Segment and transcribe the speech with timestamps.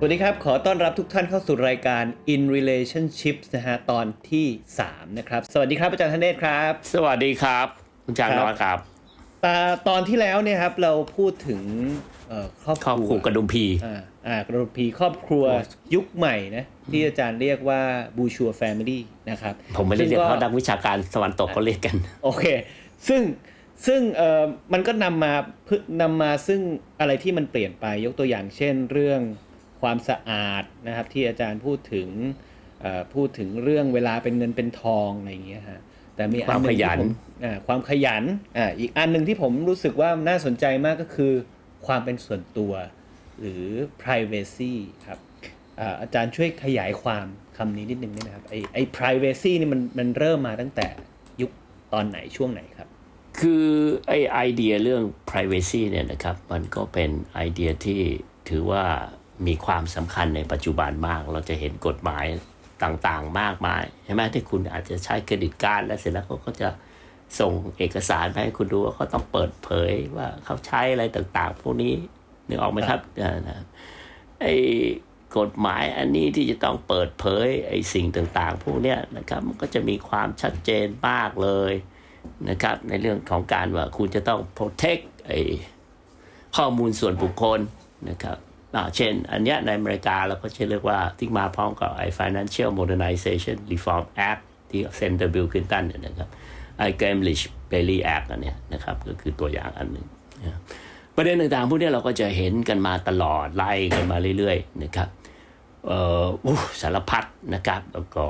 [0.00, 2.04] สวัสดีครับ ขอต้อนรับทุกท่านเข้าสู่รายการ
[2.34, 4.46] In Relationships นะฮะ ตอนที่
[4.82, 7.66] 3 นะครับ สวัสดีครับอาจารย์ธเนศครับ สวัสดีครับ
[8.04, 8.78] คุณจางครับนอนครับ
[9.44, 9.56] ตา
[9.88, 11.62] ตอนที่แล้วเนี่ยครับเราพูดถึง
[12.28, 15.44] เอ่อครอบคครอบรัวครัวกระดุมพีอ่าอ่ากระดูกผีครอบครัว
[15.94, 17.80] ยุคใหม่นะที่อาจารย์เรียกว่า
[18.16, 22.44] บูชัวแฟมิลี่นะครับ ผมไม่ได้เรียกซึ่งเขานักวิชาการตะวันตกเขาเรียกกัน โอเค
[23.08, 23.22] ซึ่ง
[23.86, 25.32] ซึ่งเอ่อมันก็นำมา
[25.68, 26.60] พึนำมาซึ่ง
[27.00, 29.20] อะไรที่มันเปลี่ยนไปยกตัวอย่างเช่นเรื่อง
[29.80, 32.08] ความสะอาดนะครับ ที่อาจารย์พูดถึง
[32.80, 35.80] เอ่อพูดถึงเรื่องเวลาเป็นเงินเป็นทองอะไรอย่างเงี้ยฮะ
[36.16, 37.10] แต่มีอันหนึ่งความขยันที่ผม
[37.44, 38.22] อ่าความขยัน
[38.56, 41.32] อ่าอีกอันหนึ่งที่ผมรู้สึกว่าน่าสนใจมากก็คือ
[41.86, 42.72] ความเป็นส่วนตัว
[43.40, 43.64] หรือ
[44.02, 44.74] privacy
[45.06, 45.18] ครับ
[45.80, 47.26] อ่าอาจารย์ช่วยขยายความ
[47.56, 50.86] คำนี้นิดนึงได้ไหมครับไอไอ privacy นี่มันมันเริ่มมาตั้งแต่
[51.40, 51.50] ยุค
[51.92, 52.88] ตอนไหนช่วงไหนครับ
[53.40, 53.66] คือ
[54.08, 58.00] ไอไอเดียเรื่อง privacy เนี่ยนะครับ มันก็เป็นไอเดียที่
[58.48, 58.84] ถือว่า
[59.46, 62.26] มีความสำคัญในปัจจุบันมาก เราจะเห็นกฎหมาย
[62.82, 66.68] ต่างๆ มากมายใช่ไหมที่คุณอาจจะใช้เครดิตการ์ดแล้วเสร็จแล้วเขาก็จะ
[67.40, 71.92] ส่งเอกสารมาให้คุณดูว่าเขาต้องเปิดเผยว่าเขาใช้อะไรต่างๆ พวกนี้
[72.48, 73.64] นึกออกไหมครับอ่านะ
[74.40, 74.54] ไอ้
[75.38, 81.72] กฎหมายอันนี้ที่จะต้องเปิดเผยไอ้สิ่งต่างๆ พวกเนี้ยนะครับมันก็จะมีความชัดเจนมากเลย
[82.48, 85.40] นะครับ ในเรื่องของการว่าคุณจะต้อง protect ไอ้
[86.56, 87.60] ข้อมูลส่วนบุคคล
[88.10, 88.47] นะครับอ่า
[88.96, 96.28] เช่น อันเนี้ยในอเมริกาเราก็จะเรียกว่าที่มาพร้อมกับไอ้ Financial Modernization Reform Act ที่เซนเตอร์บิลคลินตันเนี่ยนะครับ
[96.78, 100.06] ไอ้ Gamlish Bailey Act อันเนี้ยนะครับก็คือตัวอย่างอันหนึ่ง
[101.16, 105.08] ประเด็นต่างๆพวกนี้เราก็จะเห็นกันมาตลอดไล่กันมาเรื่อยๆนะครับ
[105.86, 108.24] เอ่ออู้สารพัดนะครับแล้วก็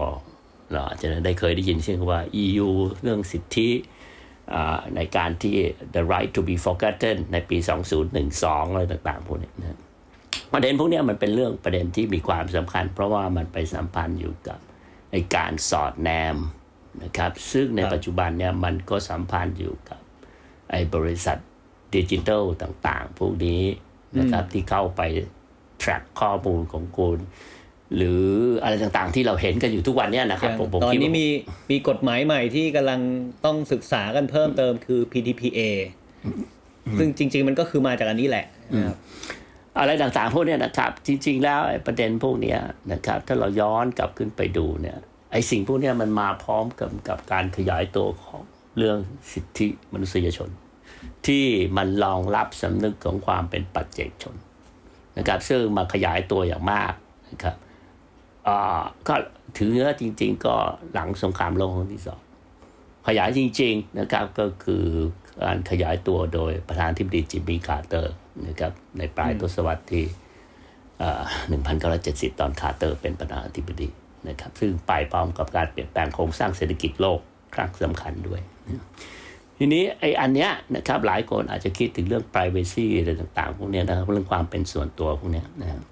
[0.73, 2.69] เราอาจจะได้เคยได้ยินเช่นคำว่า EU
[3.03, 3.69] เรื่องสิทธิ
[4.97, 5.55] ในการที่
[5.95, 7.57] the right to be forgotten ในปี
[8.17, 9.79] 2012 อะไรต่างๆพวกนี้นะ
[10.53, 14.59] ประเด็นพวกเนี้ยมันเป็นเรื่องประเด็นที่มีความสำคัญ เพราะว่ามันไปสัมพันธ์อยู่กับ
[15.13, 16.37] ในการสอดแนม
[17.03, 20.01] นะครับ ซึ่งในครับปัจจุบันเนี่ยมันก็สัมพันธ์อยู่กับ
[20.71, 21.39] ไอ้บริษัท
[21.95, 23.63] ดิจิทัลต่าง ๆ พวกนี้
[24.19, 25.03] นะครับที่เข้าไป
[25.83, 27.19] track ข้อมูลของคุณ
[27.97, 28.25] หรือ
[28.63, 31.27] อะไรต่างๆที่เราเห็นกันอยู่ทุกวันเนี้ยนะครับผมผมตอนคิดนี้ว่ามี
[31.71, 33.01] มีกฎหมายใหม่ที่กำลัง
[33.45, 35.61] ต้องศึกษากันเพิ่มเติมคือ PDPA
[36.99, 38.47] ซึ่งจริง ๆ มันก็คือมาจากอันนี้แหละ
[38.77, 38.97] นะครับ
[39.79, 42.57] อะไรต่างๆพวกนี้นะครับ จริง ๆ แล้วประเด็นพวกนี้
[42.93, 44.99] นะครับ ถ้าเราย้อนกลับขึ้นไปดูเนี่ย
[45.33, 48.41] ไอ้สิ่งพวกนี้มันมาพร้อมกับกับการขยายตัวของ
[48.77, 48.99] เรื่อง
[49.33, 50.51] สิทธิมนุษยชน
[51.27, 51.45] ที่
[51.77, 54.35] มันรองรับสำนึกของความเป็นปัจเจกชน
[55.19, 56.93] นะครับซึ่งมาขยายตัวอย่างมาก
[57.31, 57.57] นะครับ
[59.09, 59.15] ก็
[59.57, 60.55] ถือเนื้อจริง ๆ ก็
[60.93, 62.21] หลังสงครามโลกครั้งที่สอง
[63.07, 64.85] ขยายจริง ๆ นะครับก็คือ
[65.43, 68.15] การขยายตัวโดยประธานาธิบดีจิมมี่คาร์เตอร์
[68.47, 70.05] นะครับในปลายทศวรรษที่
[70.99, 71.23] เอ่อ
[71.79, 73.89] 1970 ตอนคาร์เตอร์เป็นประธานาธิบดี
[74.29, 77.21] นะครับซึ่งไปพร้อมกับการเปลี่ยนแปลงโครงสร้างเศรษฐกิจโลก
[77.55, 78.41] ครั้งสำคัญด้วย
[79.59, 85.83] ทีนี้ไอ้อันเนี้ยนะครับหลายคนอาจจะคิดถึงเรื่อง privacy อะไรต่างๆ พวกเนี้ยนะครับเรื่องความเป็นส่วนตัวพวกเนี้ยนะครับ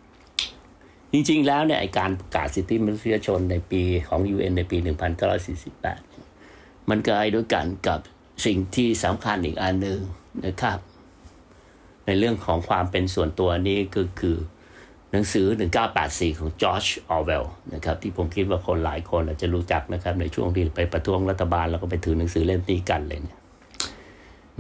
[1.13, 4.79] จริงๆ แล้วเนี่ยไอการประกาศสิทธิมนุษยชนในปีของ UN ในปี
[5.65, 8.01] 1948 มันก็ไอ้ด้วยกันกับ
[8.47, 10.01] สิ่งที่สำคัญอีกอันหนึ่ง
[10.47, 10.79] นะครับ
[12.07, 14.37] ในเรื่องของความเป็นส่วนตัวนี้ก็คือ
[15.13, 15.47] หนังสือ
[15.93, 17.45] 1984 ของจอร์จออเวล
[17.75, 23.39] นะครับที่ผมคิดว่าคนหลายคนอาจจะรู้จักนะครับในช่วงที่ไปประท้วงรัฐบาลแล้วก็ไปถือหนังสือเล่มนี้กันเลยเนี่ย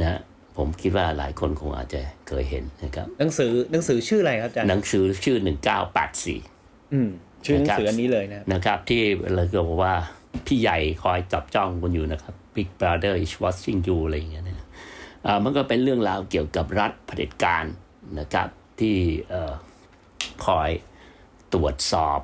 [0.00, 0.20] นะ
[0.56, 5.36] ผมคิดว่าหลายคนคงอาจจะเคยเห็นนะครับหนังสือหนังสือชื่ออะไรครับอาจารย์หนังสือชื่อ
[6.14, 7.08] 1984 อืม
[7.46, 9.02] ชื่อหนังสือนะครับอันนี้เลยนะครับนะครับ ที่
[9.34, 9.94] เราก็บอกว่า
[10.46, 14.55] พี่ใหญ่คอยจับจ้องคุณอยู่นะครับ Big Brother is watching you อะไรอย่างเงี้ยนะอ่า
[15.44, 17.64] มันก็เป็นเรื่องราวเกี่ยวกับรัฐเผด็จการ
[18.20, 18.48] นะครับ
[18.80, 18.96] ที่
[19.30, 19.52] เอ่อ
[20.44, 20.70] คอย
[21.54, 22.20] ตรวจสอบ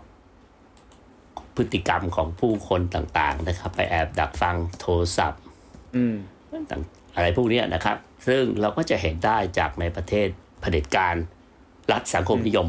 [1.57, 5.41] พฤติกรรมของผู้คนต่างๆนะครับ ไปแอบดักฟังโทรศัพท์
[5.97, 6.15] อืม
[6.71, 6.83] ต่าง
[7.15, 7.97] อะไรพวกเนี้ยนะครับ
[8.27, 10.29] ซึ่งเราก็จะเห็นได้จากในประเทศ
[10.61, 11.15] เผด็จการ
[11.93, 12.69] รัฐสังคมนิยม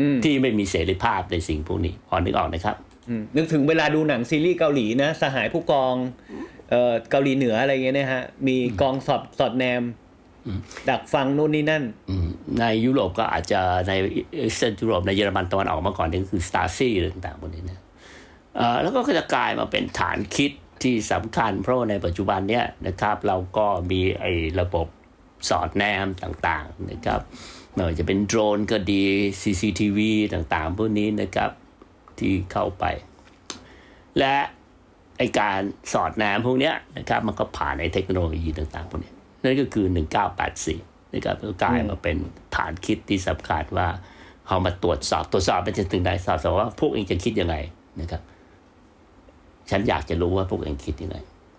[0.00, 2.76] อืมที่ไม่มีเสรีภาพในสิ่งพวกนี้พอนึกออกนะครับ
[3.08, 5.94] อืมนึกถึงเวลาดูหนังซีรีส์เกาหลีนะ สหายผู้กอง
[6.70, 9.82] เอ่อเกาหลีเหนืออะไรเงี้ยนะฮะ มีกองสอดสอดแนม
[10.88, 12.28] ดักฟังนู่นนี่นั่นอืม
[12.60, 13.92] ในยุโรปก็อาจจะใน
[14.34, 17.78] เอเซนยุโรปในเยอรมันตะวันออกมาก่อนนี่คือสตาซี่อะไรต่างๆพวกนี้นะ
[18.56, 24.86] เอ่อแล้วก็จะกลายมาเป็นฐานคิดที่สำคัญเพราะในปัจจุบันเนี้ยนะครับ เราก็มีไอ้ระบบ
[25.48, 27.20] สอดแนมต่างๆนะครับ
[27.72, 29.02] ไม่ว่าจะเป็นโดรนก็ดี
[29.40, 29.98] CCTV
[30.34, 31.50] ต่างๆ พวกนี้นะครับ
[32.18, 32.84] ที่เข้าไป
[34.18, 34.36] และ
[35.18, 35.60] ไอการ
[35.92, 39.12] สอดแนมพวกเนี้ยนะครับมันก็ผ่านในเทคโนโลยีต่างๆพวกนี้
[39.42, 39.86] นั่นก็คือ
[40.50, 42.16] 1984นะครับก็กลายมาเป็น
[42.56, 43.88] ฐานคิดที่สำคัญว่า
[44.48, 47.56] เอามาตรวจสอบตรวจสอบเป็นถึงไหนสอบสอบว่าพวกเองจะคิดยังไง
[48.00, 48.22] นะครับ
[49.70, 51.16] ฉันอยากจะรู้ว่าพวกเองคิดยังไง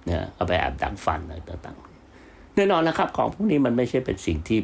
[0.09, 4.59] นะเอาไปแอบดักฟันอะไรต่างๆแน่นอนนะครับ ของพวกนี้มันไม่ใช่เป็นสิ่งที่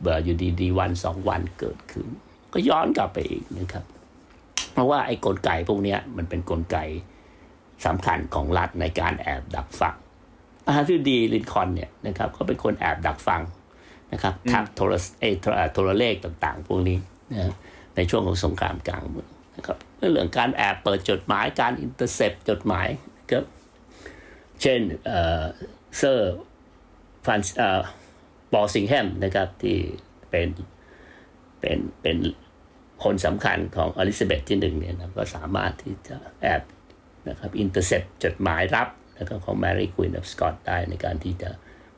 [0.00, 2.06] เบื่ออยู่ดีๆวันสองวันเกิดขึ้น
[2.52, 3.84] ก็ย้อนกลับไปอีกนะครับ
[4.72, 6.76] เพราะว่าไอ้กลไกพวกเนี้ยมันเป็นกลไก
[7.86, 9.96] สำคัญของรัฐในการแอบดักฟัง
[10.64, 13.42] ประธานาธิบดีลินคอล์นเนี่ยนะครับก็เป็นคนแอบดักฟัง
[14.12, 16.98] นะครับทักโทรเอโทรโทรเลขต่างๆ พวกนี้
[17.32, 17.54] นะ
[17.96, 22.88] ในช่วงของสงครามกลางเมืองนะครับเรื่องการแอบเปิดจดหมายการอินเตอร์เซปจดหมาย
[23.30, 23.38] ก็
[24.62, 26.34] เช่นเซอร์
[27.26, 27.40] ฟัน
[28.52, 29.76] บอสิงแฮมนะครับที่
[30.30, 30.48] เป็น
[31.60, 32.16] เป็นเป็น
[33.04, 36.62] คนสำคัญของอลิซาเบธที่หนึ่งเนี่ยนะก็สามารถที่จะแอบ
[37.28, 38.88] นะครับอินเตอร์เซปจดหมายรับ
[39.18, 41.50] นะครับของแมรี่ควีนออฟสกอตได้ในการที่จะ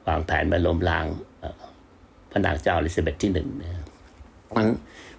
[0.06, 1.06] วางแผนมาล้มล้าง
[2.30, 3.84] พระนางเจ้าอลิซาเบธที่หนึ่งนะ
[4.56, 4.66] มัน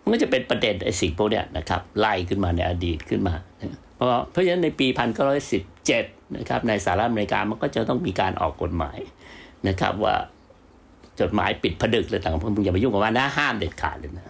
[0.02, 3.36] มันก็จะเป็นประเด็นไอ้สิ่งพวกเนี้ยนะครับไล่ขึ้นมาในอดีตขึ้นมา
[3.96, 6.06] เพราะเพราะฉะนั้นในปีพันเก้าร้อยสิบเจ็ด
[6.38, 9.00] นะครับในสหรัฐอเมริกามันก็จะต้องมีการออกกฎหมาย
[9.68, 10.16] นะครับว่า
[11.20, 14.26] จดหมายปิดผดึกเลยต่างๆมึงอย่าไปยุ่งกับมันนะห้ามเด็ดขาดเลยนะ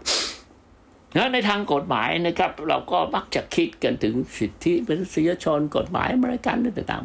[1.17, 7.01] แล้วในทางกฎหมายนะครับ เราก็มักจะคิดกันถึงสิทธิมนุษยชนกฎหมายอเริกันต่าง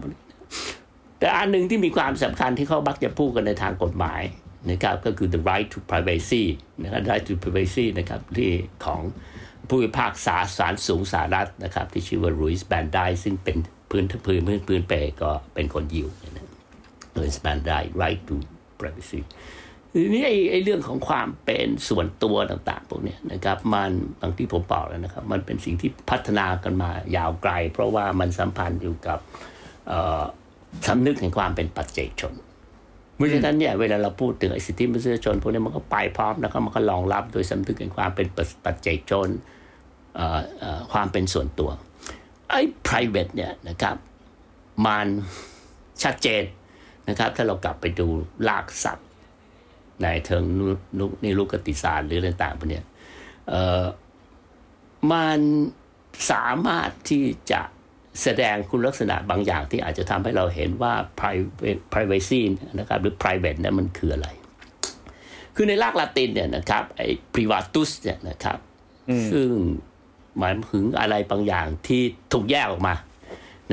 [0.59, 4.23] ๆแต่อันหนึ่งที่มีความสำคัญที่เขาบักจะพูดกันในทางกฎหมาย
[4.71, 6.45] นะครับก็คือ the right to privacy
[6.83, 8.51] นะครับ right to privacy นะครับที่
[8.85, 9.01] ของ
[9.69, 13.57] ผู้พิพากษาศาลสูงสหรัฐนะครับ ที่ชื่อว่ารูอิสแบนไดซึ่งเป็น
[13.91, 14.93] พื้นพื้นพื้นพื้นเป
[15.23, 16.49] ก็เป็นคนยิวนะ
[17.15, 17.73] รูอิสแบนได
[18.03, 18.37] right to
[18.81, 19.21] privacy
[19.95, 23.91] ทีนี้ไอ้ไอ้เรื่องของความเป็นส่วนตัวต่างๆพวกนี้นะครับ มัน
[24.21, 29.19] บางที่ผมบอกแล้วนะครับ มันเป็นสิ่งที่พัฒนากันมายาวไกล เพราะว่ามันสัมพันธ์อยู่กับ
[30.87, 32.35] สำนึกแห่งความเป็นปัจเจกชน
[33.17, 38.27] เพราะฉะนั้นเนี่ยเวลาเราพูดถึงสิทธิมนุษยชนพวกนี้มันก็ไปพร้อมนะครับมันก็รองรับโดยสำนึกแห่งความเป็น
[38.65, 39.29] ปัจเจกชน
[40.93, 41.71] ความเป็นส่วนตัว
[42.51, 43.97] ไอ้ private เนี่ยนะครับ
[44.87, 45.07] มัน
[46.03, 46.43] ชัดเจน
[47.09, 48.07] นะครับ ถ้าเรากลับไปดู
[48.49, 49.07] ลากศัพท์
[50.03, 50.45] ในเทิง
[50.99, 52.83] นุนิรุกติศาสตร์หรืออะไรต่างๆพวกนี้
[55.13, 55.39] มัน
[56.31, 57.61] สามารถที่จะ
[58.23, 60.95] แสดงคุณลักษณะบางอย่างที่อาจจะทำให้เราเห็นว่า
[61.93, 62.41] privacy
[62.79, 64.29] นะครับหรือ private เนี่ยมันคืออะไร
[65.57, 68.59] คือในรากลาตินเนี่ยนะครับไอ้ privatus เนี่ยนะครับ
[69.33, 69.49] ซึ่ง
[70.39, 72.03] หมายถึงอะไรบางอย่างที่
[72.33, 72.95] ถูกแยกออกมา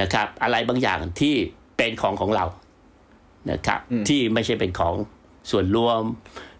[0.01, 1.35] นะครับ อะไรบางอย่างที่
[1.77, 2.45] เป็นของของเรา
[3.51, 4.93] นะครับ ที่ไม่ใช่เป็นของ
[5.51, 6.01] ส่วนรวม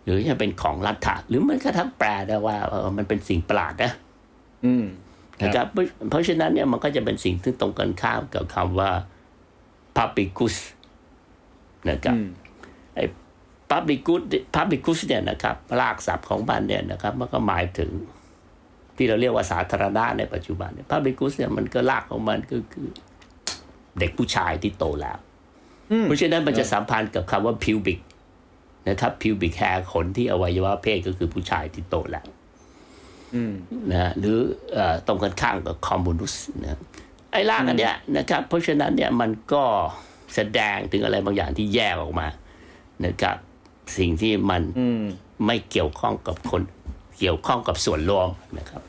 [0.04, 2.58] หรือจะเป็นของรัฐะหรือมันกระทั่งแปลได้ว่า
[2.98, 3.92] มันเป็นสิ่งประหลาดนะ
[5.42, 5.68] นะครับ
[6.10, 8.92] เพราะฉะนั้นเนี่ยมันก็จะเป็นสิ่งที่ตรงกันข้ามกับคำว่า
[9.98, 10.56] publicus
[11.90, 12.18] นะครับ
[12.96, 13.04] ไอ้
[13.72, 14.22] publicus
[14.56, 17.92] publicus เนี่ยนะครับรากศัพท์ของมันเนี่ยนะครับ มันก็หมายถึง
[18.96, 22.88] ที่เราเรียกว่าสาธารณะในปัจจุบันเนี่ย publicus เนี่ยมันก็รากของมันก็คือ
[24.00, 25.18] เด็กผู้ชายที่โตแล้ว
[26.04, 28.00] เพราะฉะนั้นมันจะสัมพันธ์กับคำว่า pubic
[28.90, 32.26] นะครับ pubic hair ขนที่อวัยวะเพศก็คือผู้ชายที่โตแล้ว
[33.92, 34.38] นะหรือ
[35.08, 36.80] ตรงกันข้ามกับ communis นะ
[37.32, 39.64] ไอ้ร่างอันเนี้ยนะครับ เพราะฉะนั้นเนี่ยมันก็
[40.36, 42.28] แสดงถึงอะไรบางอย่างที่แยกออกมา
[43.06, 43.36] นะครับ
[43.98, 44.62] สิ่งที่มัน
[45.46, 46.62] ไม่เกี่ยวข้องกับคน
[47.20, 48.28] เกี่ยวข้องกับส่วนรวม
[48.58, 48.82] นะครับ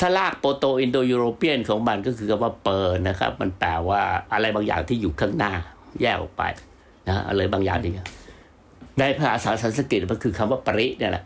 [0.00, 5.52] ถ้าราก Proto-Indo-European ของมันก็คือคำว่า per นะครับ มันแปลว่าอะไรบางอย่างที่อยู่ข้างหน้า
[6.00, 6.42] แยกออกไป
[7.08, 7.92] นะอะไรบางอย่างนี่
[8.98, 11.24] ในภาษาสันสกฤตมันคือคำว่าปริเนี่ยแหละ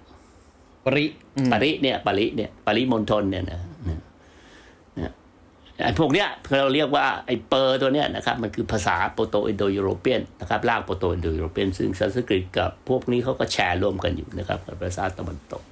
[0.87, 1.05] ปริ
[1.53, 3.61] ปริเนี่ยปริเนี่ยปริมณฑลเนี่ยนะ
[5.83, 15.63] ไอ้พวกเนี้ยเราเรียกว่าไอ้ per ตัวเนี้ยนะครับมันคือภาษา Proto-Indo-European นะครับราก Proto-Indo-European ซึ่งสันสกฤตกับพวกนี้เขาก็แชร์ร่วมกันอยู่นะครับภาษาตะวันตก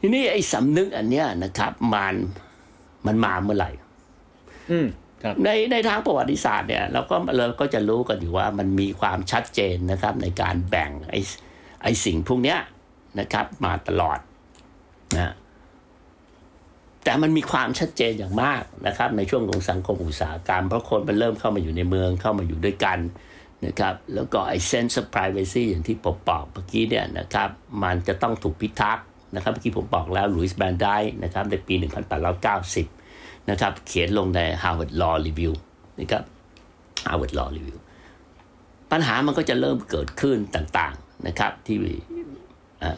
[0.00, 2.14] ทีนี้ไอ้สำนึกอันเนี้ยนะครับ มัน
[3.06, 3.70] มันมาเมื่อไหร่
[5.44, 11.20] ในในทางประวัติศาสตร์เนี่ยเราก็เราก็จะรู้กันอยู่ว่ามันมีความชัดเจนนะครับในการแบ่งไอ้
[11.82, 12.58] ไอ้สิ่งพวกเนี้ย
[13.20, 14.18] นะครับมาตลอด
[15.16, 15.34] นะ
[17.04, 22.98] แต่มันมีความชัดเจนอย่างมากนะครับ ในช่วงของสังคมอุตสาหกรรมเพราะคนมันเริ่มเข้ามาอยู่ในเมืองเข้ามาอยู่ด้วยกัน
[23.66, 27.48] นะครับแล้วก็ไอ้ sense of privacy อย่างที่ผมบอกเมื่อกี้เนี่ยนะครับ
[27.82, 30.88] มันจะต้องถูกพิทักษ์นะครับเมื่อกี้ผมบอกแล้วลุยส์แบนได
[31.24, 32.97] นะครับในปี 1890
[33.50, 35.52] นะครับ เขียนลงใน Harvard Law Review
[36.00, 36.22] นะครับ
[37.08, 37.78] Harvard Law Review
[38.92, 41.76] ปัญหามันก็จะเริ่มเกิดขึ้นต่างๆนะครับ ที่
[42.82, 42.96] อะ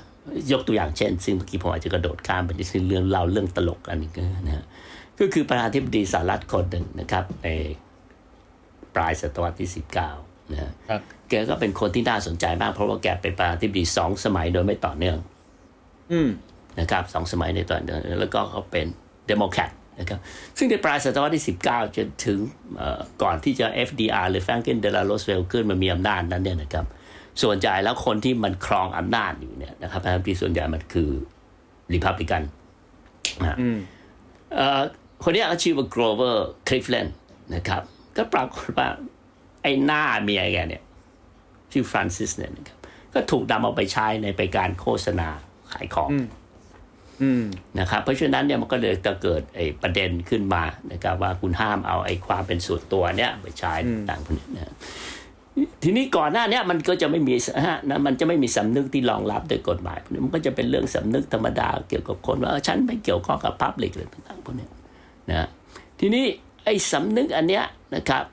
[0.52, 4.64] ยกตัวอย่างเช่น ซึ่งเมื่อกี้ผมอาจจะกระโดดข้ามไปในเรื่องเล่าเรื่องตลกอันนี้ก็นะฮะ
[5.18, 7.48] ก็คือประธานาธิบดีสหรัฐคนหนึ่งนะครับใน
[8.94, 9.70] ปลายศตวรรษที่
[10.10, 15.18] 19นะฮะครับแกก็เป็นคนที่น่าสนใจมาก เพราะว่าแกเป็นประธานาธิบดีสองสมัยโดยไม่ต่อเนื่อง
[16.12, 16.28] อืม
[16.80, 18.86] นะครับสองสมัยในตอนนั้นแล้วก็เขาเป็น
[19.26, 20.20] เดโมแครต นะครับ
[20.58, 22.38] ซึ่งในปลายศตวรรษที่ 19 จนถึง
[22.76, 26.86] เอ่อก่อนที่จะ FDR หรือ Franklin Delano Roosevelt ขึ้นมามีอำนาจนั้นเนี่ยนะครับ
[27.42, 31.10] ส่วนใหญ่แล้วคนที่มันครองอำนาจอยู่เนี่ยนะครับประธานาธิบดีส่วนใหญ่มันคือ
[31.92, 32.42] ริพับลิกัน
[33.40, 33.78] นะอืม
[34.54, 34.80] เอ่อ
[35.24, 36.36] คนนี้เขาชื่อว่า Grover
[36.68, 37.10] Cleveland
[37.54, 37.82] นะครับ
[38.16, 38.88] ก็ปรากฏว่า
[39.62, 40.82] ไอ้หน้าเมียแกเนี่ย
[41.72, 42.78] ชื่อฟรานซิสเนี่ยนะครับ
[43.14, 45.28] ก็ถูกนำเอาไปใช้ในไปการโฆษณา
[45.72, 46.26] ขายของอืม
[47.78, 50.62] นะครับเพราะฉะนั้นเนี่ยมันก็เลยจะเกิดไอ้ประเด็นขึ้นมา
[50.92, 53.72] นะครับว่าคุณห้ามเอาไอ้ความเป็นส่วนตัวเนี่ยไปใช้
[54.08, 54.74] ต่างๆพวกนี้นะ
[55.82, 57.34] ทีนี้ก่อนหน้าเนี้มันก็จะไม่มี
[57.66, 64.68] ฮะนะมันจะไม่มีสำนึกที่รองรับโดยกฎหมายพวกนี้มันก็จะเป็นเรื่องสำนึกธรรมดาเกี่ยวกับคนว่าเออฉันไม่เกี่ยวข้องกับพับลิกเลยต่างๆพวกนี้
[65.30, 65.48] นะ
[66.00, 66.24] ทีนี้
[66.64, 68.24] ไอ้สำนึกอันเนี้ยนะครับ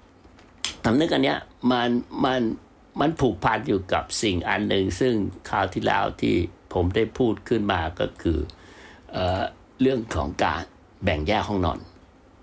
[0.86, 1.38] สำนึกอันเนี้ย
[1.72, 1.90] มัน
[2.26, 2.42] มัน
[3.00, 5.14] มันผูกพันอยู่กับสิ่งอันหนึ่งซึ่ง
[5.50, 6.36] คราวที่แล้วที่
[6.74, 8.40] ผมได้พูดขึ้นมาก็คือ
[9.14, 9.42] เอ่อ
[9.82, 10.62] เรื่องของการ
[11.04, 11.80] แบ่งแยกห้องนอน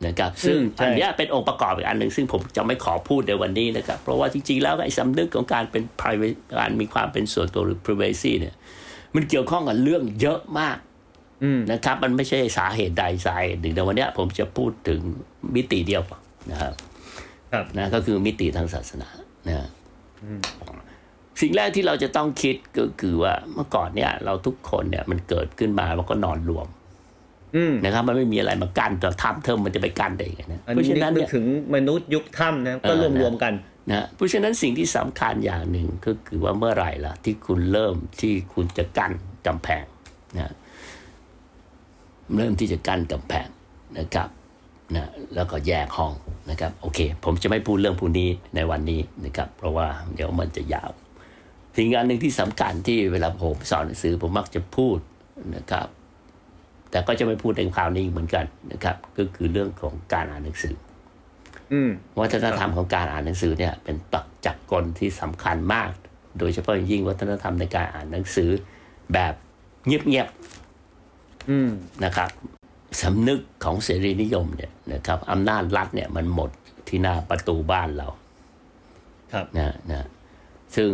[0.07, 8.55] นะครับซึ่งใช่อันเนี้ยเป็นองค์ประกอบอีกอันหนึ่งซึ่งผมจะไม่ขอพูดในวันนี้นะครับ เพราะว่าจริงๆ แล้วไอ้สำนึกของการเป็น private การมีความเป็นส่วนตัวหรือ privacy เนี่ย
[9.15, 10.79] มันเกี่ยวข้องกับเรื่องเยอะมาก
[11.45, 15.01] อืมนะครับ มันไม่ใช่สาเหตุใดสาเหตุหนึ่งแต่วันเนี้ยผมจะพูดถึง
[15.55, 16.03] มิติเดียว
[16.51, 16.73] นะครับ
[17.53, 19.09] ครับนะก็คือมิติทางศาสนา
[19.49, 19.69] นะ
[21.41, 26.67] สิ่งแรกที่เราจะต้องคิดก็คือว่าเมื่อก่อนเนี่ย เราทุกคนเนี่ยมันเกิดขึ้นมามันก็นอนรวม
[27.57, 33.53] อืมนะครับมันไม่มีอะไรมากั้นแต่ถ้ำเทิมมันจะไปกั้นได้ยังไงนะอันเพราะนี้ฉะนั้นนึเนี่กยถึงมนุษย์ยุคถ้ำนะก็เออรวมนะรวมกัน
[33.91, 39.13] นะเพราะฉะนั้นสิ่งที่สำคัญอย่างหนึ่งก็คือว่าเมื่อไหร่ล่ะ ที่คุณเริ่มที่คุณจะกั้น
[39.47, 39.85] กำแพง
[40.37, 40.53] นะ
[42.37, 43.49] เริ่มที่จะกั้นกำแพง
[43.99, 44.29] นะครับ
[44.97, 46.13] นะแล้วก็แยกห้อง
[46.51, 50.91] นะครับ โอเค ผมจะไม่พูดเรื่องพวกนี้ในวันนี้นะครับ เพราะว่าเดี๋ยวมันจะยาว
[51.77, 54.99] สิ่งอันหนึ่งที่สำคัญที่เวลาผมสอนหนังสือผมมักจะพูด
[55.57, 55.87] นะครับ
[56.91, 60.75] แต่ก็จะไม่พูดในคราวนี้เหมือนกันนะครับ ก็คือเรื่องของการอ่านหนังสือ
[61.73, 61.91] อืม
[62.21, 65.91] วัฒนธรรมของการอ่านหนังสือเนี่ย เป็นตักจักรกลที่สำคัญมาก
[66.39, 68.51] โดยเฉพาะอย่างยิ่งวัฒนธรรมในการอ่านหนังสือ
[69.13, 69.35] แบบ
[69.87, 70.29] เงียบ
[71.51, 72.31] อืมๆนะครับ
[73.03, 76.51] สำนึกของเสรีนิยมเนี่ยนะครับอำนาจรัฐเนี่ยมันหมด
[76.89, 78.09] ที่หน้าประตูบ้านเรา
[79.33, 80.07] ครับนะนะ
[80.77, 80.89] ซึ่ง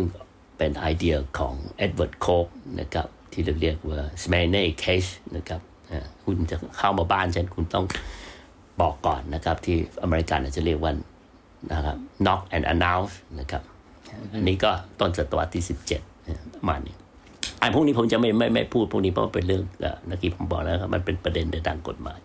[0.61, 2.47] เป็นไอเดียของเอ็ดเวิร์ดโคก
[2.79, 5.61] นะครับที่เราเรียกว่า s m a n e case นะครับ
[6.25, 7.85] คุณจะเข้ามาบ้านฉันคุณต้อง
[8.81, 10.91] บอกก่อนนะครับ ที่อเมริกันอาจจะเรียกว่า
[11.73, 13.63] นะครับ knock and announce นะครับ
[14.33, 15.63] อันนี้ก็ต้นศตวรรษที่
[16.09, 16.95] 17ประมาณนี้
[17.59, 19.63] ไอ้พวกนี้ผมจะไม่ไม่ไม่พูดพวกนี้เพราะว่าเป็นเรื่อง
[20.07, 22.19] เมื่อกี้ผมบอกแล้วครับมันเป็นประเด็นในทางกฎหมาย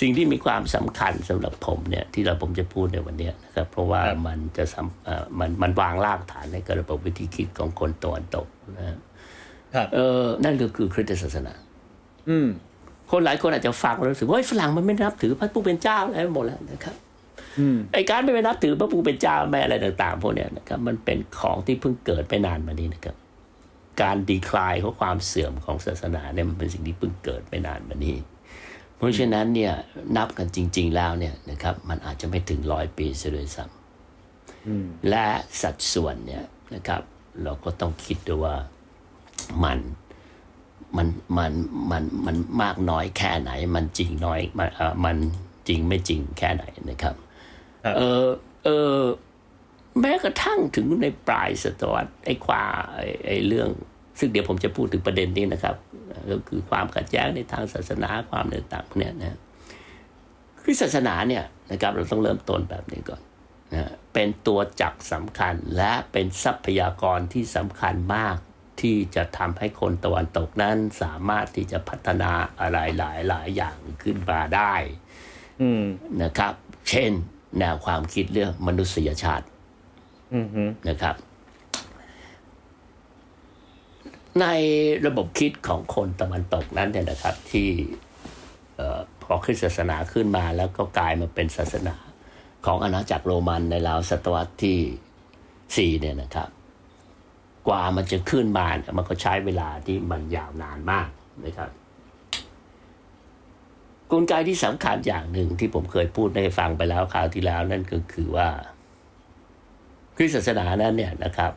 [0.00, 8.98] สิ่งที่มีความสำคัญสำหรับผมเนี่ยที่เราผมจะพูดในวันเนี้ยนะครับเพราะว่าครับมันจะสำเอ่อมันมันวางรากฐานในกระบบวิธีคิดของคนตะวันตกนะฮะ
[9.74, 11.54] ครับเออนั่นก็คือคริสตศาสนา
[12.28, 12.48] อืม
[13.10, 16.96] คนหลายคนอาจจะฟังแล้วรู้สึกว่าเฮ้ยฝรั่งมันไม่นับถือพระผู้เป็นเจ้าอะไรหมดแล้วนะครับ
[17.58, 23.16] อืมไอการไม่ไปนับถือพระผู้เป็นเจ้าไม่อะไรต่าง ๆ พวกเนี้ยนะครับมันเป็นของที่เพิ่งเกิดไม่นานมานี้นะครับ
[24.02, 28.16] การดีคลายของความเสื่อมของศาสนาเนี่ยมันเป็นสิ่งที่เพิ่งเกิดไม่นานมานี้
[28.98, 29.72] เพราะฉะนั้นเนี่ย
[30.16, 35.26] นับกันจริง ๆ แล้วเนี่ยนะครับมันอาจจะไม่ถึงร้อยปีเสียด้วยซ้ำและ
[35.62, 37.02] สัดส่วนเนี่ยนะครับ
[37.42, 38.56] เราก็ต้องคิดด้วยว่า
[39.64, 39.78] มัน
[40.96, 41.52] มันมัน
[41.90, 45.16] มันมันมากน้อยแค่ไหน มันจริงน้อยมันเอ่อมัน
[45.68, 47.14] จริงไม่จริงแค่ไหนนะครับ
[47.84, 48.26] ครับเออ
[48.64, 48.98] เออ
[50.00, 53.68] แม้กระทั่งถึงในปลายศตวรรษไอ้ความไอ้ไอ้เรื่อง
[54.18, 55.76] ซึ่งเดี๋ยวผมจะพูดถึงประเด็นนี้นะครับ
[56.30, 59.38] ก็คือความขัดแย้งในทางศาสนาความต่างๆพวกเนี้ยนะ
[60.62, 63.20] คือศาสนาเนี่ยนะครับเราต้องเริ่มต้นแบบนี้ก่อน
[63.74, 68.36] นะเป็นตัวจักรสำคัญและเป็นทรัพยากรที่สำคัญมาก
[68.80, 74.74] ที่จะทำให้คนตะวันตกนั้นสามารถที่จะพัฒนาอะไรหลายๆอย่างขึ้นมาได้
[76.22, 76.54] นะครับ
[76.88, 77.12] เช่น
[77.58, 79.46] แนวความคิดเรื่องมนุษยชาติ
[80.32, 80.36] อ
[80.88, 81.14] นะครับ
[84.40, 84.46] ใน
[85.06, 87.68] ระบบคิดของคนตะวันตกนั้นเนี่ยนะครับที่
[89.22, 91.96] พอคริสตศาสนาขึ้นมาแล้วก็กลายมาเป็นศาสนา
[92.66, 94.78] ของอาณาจักรโรมันในราวศตวรรษที่
[95.76, 96.48] สี่เนี่ยนะครับ
[97.68, 101.08] กว่ามันจะขึ้นมาเนี่ยมันก็ใช้เวลาที่มันยาวนานมาก
[101.44, 101.70] นะครับ
[104.10, 108.48] กลไกที่สำคัญอย่างหนึ่งที่ผมเคยพูดให้ฟังไปแล้วคราวที่แล้วนั่นก็คือว่า
[110.16, 111.52] คริสตศาสนานั้นเนี่ยนะครับ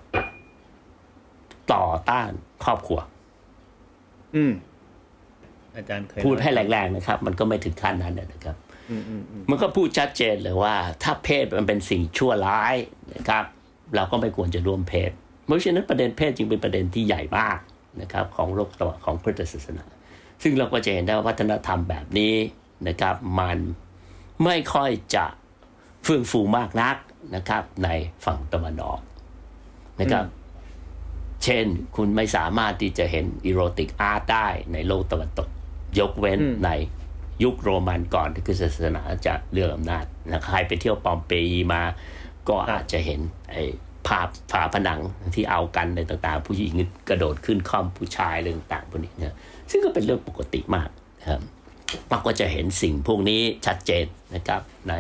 [1.74, 2.32] ต่อต้าน
[2.64, 3.00] ครอบครัว
[4.36, 4.54] อืม
[5.76, 8.56] อาจารย์เคยพูดให้แรงๆนะครับ มันก็ไม่ถึงขั้นนั้นนะครับ
[9.50, 12.76] มันก็พูดชัดเจนเลยว่า ถ้าเพศมันเป็นสิ่งชั่วร้าย
[13.16, 13.44] นะครับ
[13.96, 15.12] เราก็ไม่ควรจะร่วมเพศ
[15.46, 17.58] เพราะฉะนั้นประเด็นเพศจึงเป็นประเด็นที่ใหญ่มาก
[18.02, 19.84] นะครับ ของโลกตะวันของพุทธศาสนา
[20.44, 22.36] ซึ่งเราก็จะเห็นได้ว่าวัฒนธรรมแบบนี้
[22.88, 23.58] นะครับ มัน
[24.44, 25.26] ไม่ค่อยจะ
[26.04, 26.96] เฟื่องฟูมากนัก
[27.36, 27.90] นะครับ ใน
[28.26, 29.02] ฝั่งตะวันออก
[30.02, 30.26] นะครับ
[31.44, 35.48] เช่น คุณไม่สามารถที่จะเห็นอีโรติกอาร์ตได้ในโลกตะวันตก
[36.00, 36.70] ยกเว้นใน
[37.44, 41.82] ยุคโรมันก่อนที่คริสตศาสนาจะเลื่อนอำนาจนะใครไปเที่ยวปอมเปอีมา
[42.50, 43.20] ก็อาจจะเห็น
[43.52, 43.64] ไอ้
[44.08, 45.00] ภาพฝาผนัง
[45.36, 46.74] ที่เอากันในต่างๆ ผู้หญิง
[47.10, 49.36] กระโดดขึ้นค่อมผู้ชายอะไรต่างๆพวกนี้เนี่ย
[49.72, 51.42] ซึ่งก็เป็นเรื่องปกติมากนะครับ
[52.10, 54.06] เราก็จะเห็นสิ่งพวกนี้ชัดเจน
[54.36, 54.94] นะครับใน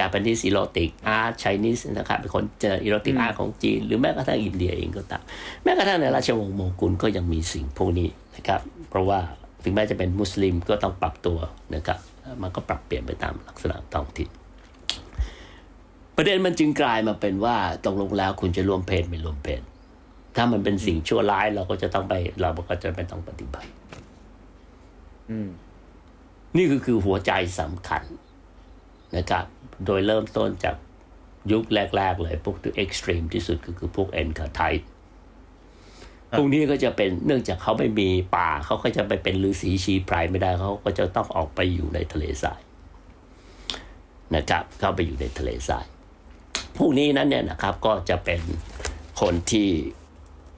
[0.00, 5.22] จา p a n e s e erotic art Chinese นะครับเป็นคนเจอ erotic art ของจีน หรือแม้กระทั่งอินเดียเองก็ตาม
[5.64, 9.18] แม้กระทั่งในราชวงศ์โมกุลก็ยังมีสิ่งพวกนี้นะครับเพราะว่า
[9.64, 11.38] ถึงแม้จะเป็นมุสลิมก็ต้องปรับตัว
[11.74, 11.98] นะครับ
[12.42, 14.28] มันก็ปรับเปลี่ยนไปตามลักษณะท้องถิ่น
[16.16, 19.62] ประเด็นมันจึงกลายมาเป็นว่าตกลงแล้วคุณจะร่วมเพศไม่ร่วมเพศ
[20.36, 23.68] ถ้ามันเป็นสิ่งชั่วร้ายเราก็จะต้องไป เราก็จะไม่ต้องปฏิบัติ
[26.56, 28.02] นี่ก็คือหัวใจสำคัญ
[29.16, 29.44] นะครับ
[29.86, 30.76] โดยเริ่มต้นจาก
[31.52, 31.64] ยุค
[31.96, 34.60] แรก ๆ เลยพวกที่เอ็กซ์ตรีมที่สุดก็คือพวกเอ็นคาไท
[36.38, 42.60] พวกนี้ก็จะเป็นเนื่องจากเขาไม่มีป่าเขาก็จะไปเป็นฤาษีชีไพรไม่ได้เขาก็จะต้องออกไปอยู่ในทะเลทราย
[44.34, 45.86] นะครับเข้าไปอยู่ในทะเลทราย
[46.76, 48.40] พวกนี้นั้นเนี่ยนะครับก็จะเป็น
[49.20, 49.68] คนที่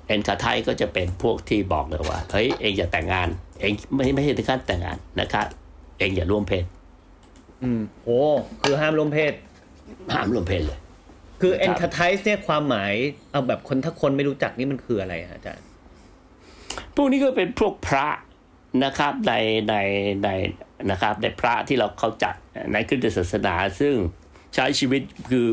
[0.07, 3.29] เอ็นคาไทก็จะเป็นพวกที่บอกเลยว่าเฮ้ยเองอย่าแต่งงาน
[3.61, 5.47] เองไม่ไม่ใช่ถึงขั้นแต่งงานนะครับ
[5.99, 6.65] เองอย่าร่วมเพศ
[7.65, 8.19] อืมโอ้
[8.63, 9.33] คือห้ามร่วมเพศ
[10.15, 10.79] ห้ามร่วมเพศเลย
[11.41, 12.93] คือครับ entice เนี่ยความหมาย
[13.31, 15.65] เอาแบบคนถ้าคนไม่รู้จักนี่มันคืออะไรฮะอาจารย์
[16.95, 18.09] พวกนี้ก็เป็นพวกพระ
[18.85, 19.35] นะครับใน
[19.69, 19.75] ใน
[20.25, 20.29] ใน
[20.91, 22.35] นะครับในพระที่เราเขาจัด
[22.73, 23.95] ในคริสตศาสนาซึ่ง
[24.55, 25.47] ใช้ชีวิตคือ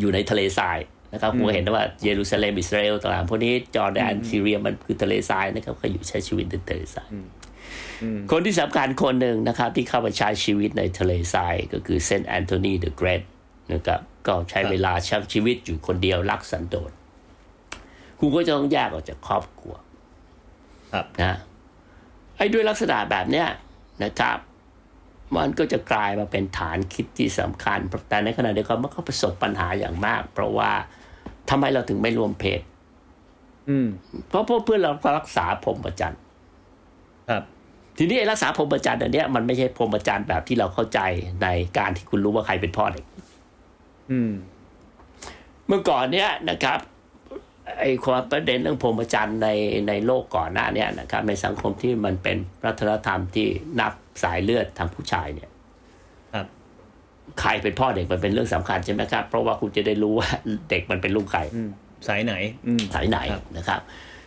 [0.00, 0.78] อยู่ในทะเลทราย
[1.12, 7.08] นะครับผมเห็นว่าเยรูซาเล็มอิสราเอลต่างๆพวกนี้จอร์แดนซีเรียมันคือทะเลทรายนะครับเขาอยู่ใช้ชีวิตในทะเลทราย
[8.30, 13.22] คนที่สำคัญคนหนึ่งนะครับ ที่เข้ามาใช้ชีวิตในทะเลทรายก็คือเซนต์แอนโทนีเดอะเกรท
[13.72, 16.90] นะครับก็ใช้เวลาใช้ชีวิตอยู่คนเดียวรักสันโดษ
[18.18, 19.74] คุณก็จะต้องแยกออกจากครอบครัว
[20.92, 21.38] ครับนะ
[22.36, 23.46] ไอ้ด้วยลักษณะแบบเนี้ย
[24.04, 24.38] นะครับ
[25.36, 30.70] มันก็จะกลายมาเป็นฐานคิดที่สำคัญ แต่ในขณะเดียวกันมันก็ประสบปัญหาอย่างมาก เพราะว่า
[31.50, 32.60] ทำไมเราถึงไม่รวมเพศ
[33.68, 33.88] อืม
[34.28, 36.29] เพราะพวกเพื่อนเราก็รักษาพรหมจรรย์ครับ
[38.02, 41.00] ทีนี้ไอ้รักษาพรหมจรรย์อันเนี้ยมันไม่ใช่พรหมจรรย์แบบที่เราเข้าใจ
[41.42, 43.04] ในการที่คุณรู้ว่าใครเป็นพ่อเด็ก
[44.10, 44.32] อืม
[45.68, 46.78] เมื่อก่อนเนี้ยนะครับ
[47.80, 49.48] ไอ้ความประเด็นเรื่องพรหมจรรย์ใน
[49.88, 53.46] ในโลกก่อนหน้าเนี้ยนะครับ ในสังคมที่มันเป็นวัฒนธรรมที่
[53.80, 55.50] นับสายเลือดทางผู้ชายเนี่ย
[56.34, 56.46] ครับ
[57.40, 60.28] ใครเป็นพ่อเด็กมันเป็นเรื่องสำคัญใช่ไหมครับ เพราะว่าคุณจะได้รู้ว่า
[60.70, 61.70] เด็กมันเป็นลูกใครอืม
[62.08, 62.34] สายไหน
[62.66, 63.80] อืมสายไหนครับนะครับ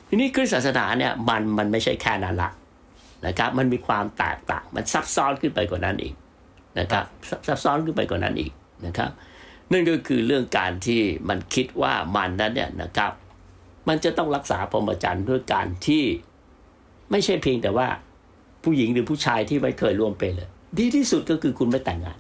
[0.08, 2.52] ทีนี้คือศาสนาเนี่ยมันมันไม่ใช่แค่นั้นละ
[3.28, 6.14] นะครับมันมีความแตกต่างมันซับซ้อนขึ้นไปกว่านั้นอีก
[6.80, 7.06] นะครับ
[7.48, 8.52] ซับซ้อนขึ้นไปกว่านั้นอีก
[8.86, 9.12] นะครับ
[9.72, 13.12] นั่นก็คือเรื่องการที่มันคิดว่ามันนั้นเนี่ยนะครับ
[13.88, 16.04] มันจะต้องรักษาพรหมจรรย์ด้วยการที่
[17.12, 17.88] ไม่ใช่เพียงแต่ว่า
[18.64, 22.18] ผู้หญิงหรือผู้ชายที่ไม่เคยร่วมเป็นเลย ดีที่สุดก็คือคุณไม่แต่งงาน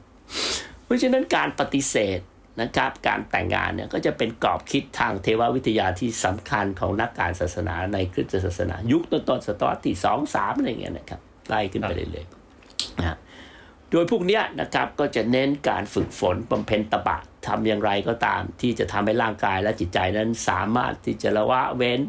[0.85, 2.19] เพราะฉะนั้นการปฏิเสธ
[2.61, 13.17] นะครับการแต่งงานเนี่ยก็จะเป็นกรอบคิดทางเทววิทยาที่สำคัญของนักการศาสนาในคริสตศาสนา ยุคต้นๆศตวรรษที่สองสามอะไรเงี้ยนะครับไล่ขึ้นไปเรื่อยๆนะฮะ
[13.91, 21.99] โดยพวกเนี้ยนะครับก็จะเน้นการฝึกฝนบำเพ็ญตบะทำอย่างไรก็ตาม ที่จะทำให้ร่างกายและจิตใจนั้นสามารถที่จะละวะเว้น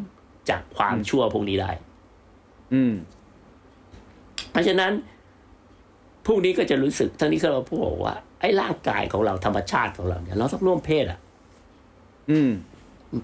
[0.49, 1.71] จากความชั่วพวกนี้ได้
[2.73, 2.93] อืม
[4.51, 4.91] เพราะฉะนั้น
[6.27, 11.19] พวกนี้ก็จะรู้สึกทั้งนี้ก็เราพูดบอกว่าไอ้ร่างกายของเราธรรมชาติของเราเนี่ยเราต้องร่วมเพศอะ
[12.31, 12.49] อืม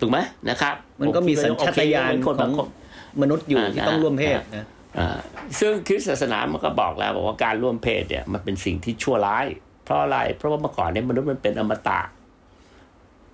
[0.02, 2.68] ถูกไหมนะครับ มันก็มีสัญชาตญาณโอเคเป็นคนขบาองงคน
[3.22, 4.66] มนุษย์อยู่อ่าที่ต้องร่วมเพศอ่านะ
[4.98, 5.18] อ่า
[5.60, 9.46] ซึ่งคริสตศาสนามันก็บอกแล้วบอกว่าการร่วมเพศเนี่ยมันเป็นสิ่งที่ชั่วร้าย
[9.86, 12.00] เพราะอะไร เพราะว่าเมื่อก่อนเนี่ยมนุษย์มันเป็นอมตะ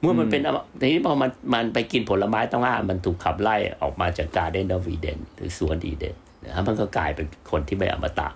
[0.01, 8.27] เมื่อมันเป็นอมทีนี้พอมันมันไปกินผลไม้ต้องห้ามมันถูกขับไล่ออกมาจากการเดนดอวีเดนหรือสวนดีเดนนะครับมันก็กลายเป็นคนที่ไม่อมตะ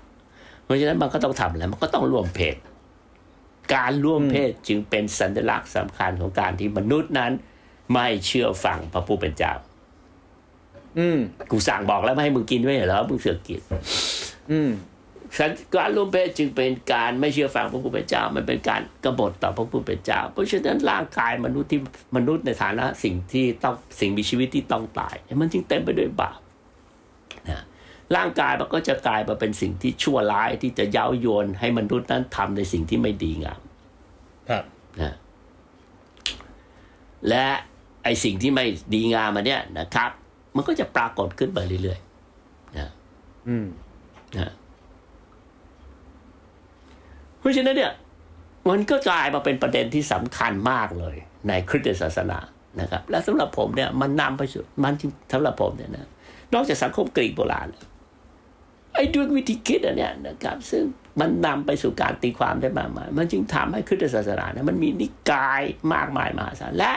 [0.63, 2.55] เพราะฉะนั้นมันก็ต้องทำอะไรมันก็ต้องร่วมเพศ
[3.75, 7.31] การร่วมเพศจึงเป็นสัญลักษณ์สำคัญของการที่มนุษย์นั้น
[7.93, 9.51] ไม่เชื่อฟังพระผู้เป็นเจ้า
[10.97, 11.19] อืม
[11.51, 13.59] กูสั่งบอกแล้วไม่ให้มึงกินไม่เหรอมึงเสือกกิน
[14.51, 14.71] อืม
[15.75, 21.79] การร่วมเพศจึงเป็นการไม่เชื่อฟังพระผู้เป็นเจ้า มันเป็นการกบฏต่อพระผู้เป็นเจ้า เพราะฉะนั้นร่างกายมนุษย์ที่
[22.15, 26.40] มนุษย์ในฐานะสิ่งที่ต้องสิ่งมีชีวิตที่ต้องตาย มันจึงเต็มไปด้วยบาปนะ
[28.15, 33.61] ร่างกายมันก็จะกลายมาเป็นสิ่งที่ชั่วร้ายที่จะเย้ายวนให้มนุษย์นั้นทำในสิ่งที่ไม่ดีงาม
[34.49, 34.63] ครับ
[35.01, 35.15] นะ
[37.29, 37.45] และ
[38.03, 40.11] ไอสิ่งที่ไม่ดีงามมันเนี่ยนะครับ
[40.55, 42.89] มันก็จะปรากฏขึ้นไปเรื่อยๆนะ
[43.47, 43.65] อืม
[44.37, 44.51] นะ
[47.39, 47.91] เพราะฉะนั้นเนี่ย
[48.69, 51.15] มันก็กลายมาเป็นประเด็นที่สำคัญมากเลย
[51.47, 52.39] ในคริสตศาสนา
[52.81, 56.07] นะครับ และสำหรับผมเนี่ย มันนำไปสู่มันจริงสำหรับผมเนี่ยนะ
[56.53, 57.67] นอกจากสังคมกรีกโบราณ
[58.93, 60.83] ไอ้ด้วยวิธีคิดอันเนี้ยนะครับ ซึ่ง
[61.19, 65.61] มันนำไปสู่การตีความได้มากมาย มันจึงทำให้คริสตศาสนาเนี่ยมันมีนิกาย
[65.93, 66.93] มากมายมหาศาลและ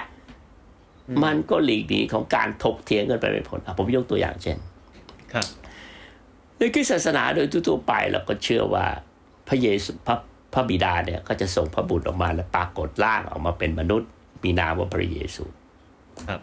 [1.24, 4.58] มันก็หลีกหนีของการถกเถียงกันไปไม่พ้นอะผมยกตัวอย่างเช่น
[5.32, 5.46] ครับ
[6.58, 8.86] ในคริสตศาสนาโดยทั่วๆไปเราก็เชื่อว่า
[9.48, 10.16] พระเยซูพระ
[10.54, 14.08] พระบิดาเนี่ยก็จะส่งพระบุตรออกมาและปรากฏร่างออกมาเป็นมนุษย์
[14.42, 15.44] มีนามว่าพระเยซู
[16.28, 16.40] ครับ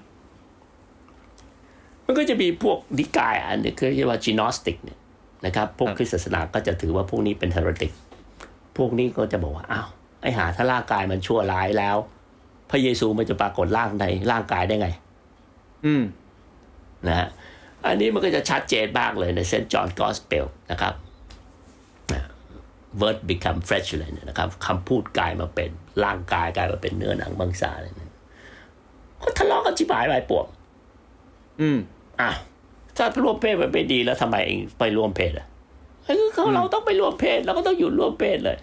[2.05, 4.99] มันก็จะมีพวกนิกายอันหนึ่งคือเรียกว่า Gnostic เนี่ย
[5.45, 7.91] นะครับ พวกครับคริสตศาสนาก็จะถือว่าพวกนี้เป็น heretic
[8.77, 9.87] พวกนี้ก็จะบอกว่าอ้าว
[10.21, 11.97] ไอ้ห่าถ้าร่างกายมันชั่วร้ายแล้ว
[12.69, 14.89] พระเยซูมันจะปรากฏร่างในร่างกายได้ไง
[15.85, 16.03] อืม
[17.07, 17.27] นะฮะ
[17.87, 20.93] อันนี้มันก็จะชัดเจนมากเลยในเซนต์จอห์นกอสเปลนะครับ
[23.01, 25.69] word become flesh เลยเนี่ยนะครับคำพูดกลายมาเป็น
[26.05, 28.11] ร่างกายกลายมาเป็นเนื้อหนังมังสาเลยเนี่ย
[29.23, 30.45] ก็ทะเลาะกันชิบหายไปปวก
[31.61, 31.77] อืม
[32.19, 32.37] อ้าว
[32.97, 35.47] ถ้าร่วมเพศมันไม่ดีแล้วทำไมเองไปร่วมเพศอะ
[36.03, 38.57] เฮ้ยเขาเราต้องไปร่วมเพศเราก็ต้องหยุดร่วมเพศเลย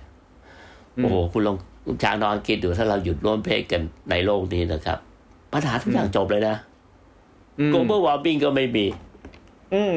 [0.96, 4.98] โอ้โหคุณลองคุณจางนอนคิดดูถ้าเราหยุดร่วมเพศกันในโลกนี้นะครับ
[5.52, 6.56] ปัญหาทุกอย่างจบเลยนะ
[7.58, 8.86] อืม global warming ก็ไม่มี
[9.74, 9.96] อืม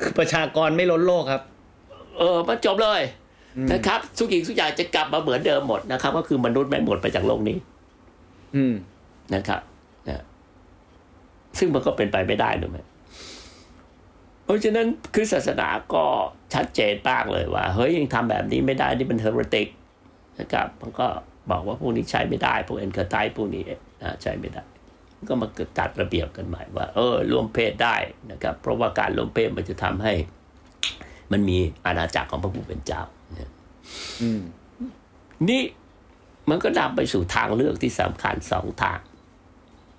[0.00, 1.42] คือประชากรไม่ล้นโลกครับ
[2.18, 3.02] เออ มันจบเลย
[3.72, 7.56] นะครับทุกอย่างทุกอย่างจะกลับมาเหมือนเดิมหมดนะครับ ก็คือมนุษย์ไม่หมดไปจากโลกนี้
[8.56, 8.74] อืม
[9.34, 9.60] นะครับ
[10.08, 10.22] นะ
[11.58, 12.78] ซึ่งมันก็เป็นไปไม่ได้ถูกไหม
[14.44, 16.04] เพราะฉะนั้นคือศาสนาก็
[16.54, 19.68] ชัดเจนมากเลยว่า เฮ้ยยังทำแบบนี้ไม่ได้นี่เป็นเทอร์ติก
[20.40, 21.06] นะครับมันก็
[21.50, 23.64] บอกว่าพวกนี้ใช้ไม่ได้ พวกเอ็นเคอร์ไทพวกนี้
[24.02, 24.62] นะใช้ไม่ได้
[25.28, 27.96] ก็มาจัดระเบียบกันใหม่ว่า เออร่วมเพศได้
[28.30, 30.12] นะครับ เพราะว่าการร่วมเพศมันจะทำให้
[31.32, 33.02] มันมีอาณาจักรของพระผู้เป็นเจ้า
[33.34, 33.50] เนี่ย
[34.22, 34.42] อืม
[35.48, 35.62] นี่
[36.50, 39.00] มันก็นำไปสู่ทางเลือกที่สำคัญสองทาง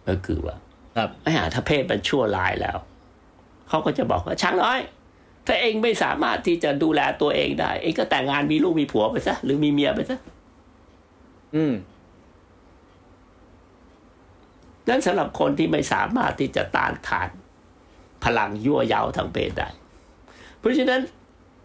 [0.08, 0.56] ก็คือว่า
[0.96, 2.78] ครับไอ้หาถ้าเพศมันชั่วร้ายแล้ว
[3.70, 4.80] เขาก็จะบอกว่าช้างน้อย
[5.48, 10.20] ถ้าเองไม่สามารถที่จะดูแลตัวเองได้ เองก็แต่งงานมีลูกมีผัวไปซะหรือมีเมียไปซะ
[11.56, 11.74] อืม
[14.90, 17.30] นั่นสำหรับคนที่ไม่สามารถที่จะต้านทาน
[18.24, 19.68] พลังยั่วเย้าทางเพศได้
[20.60, 21.02] เพราะฉะนั้น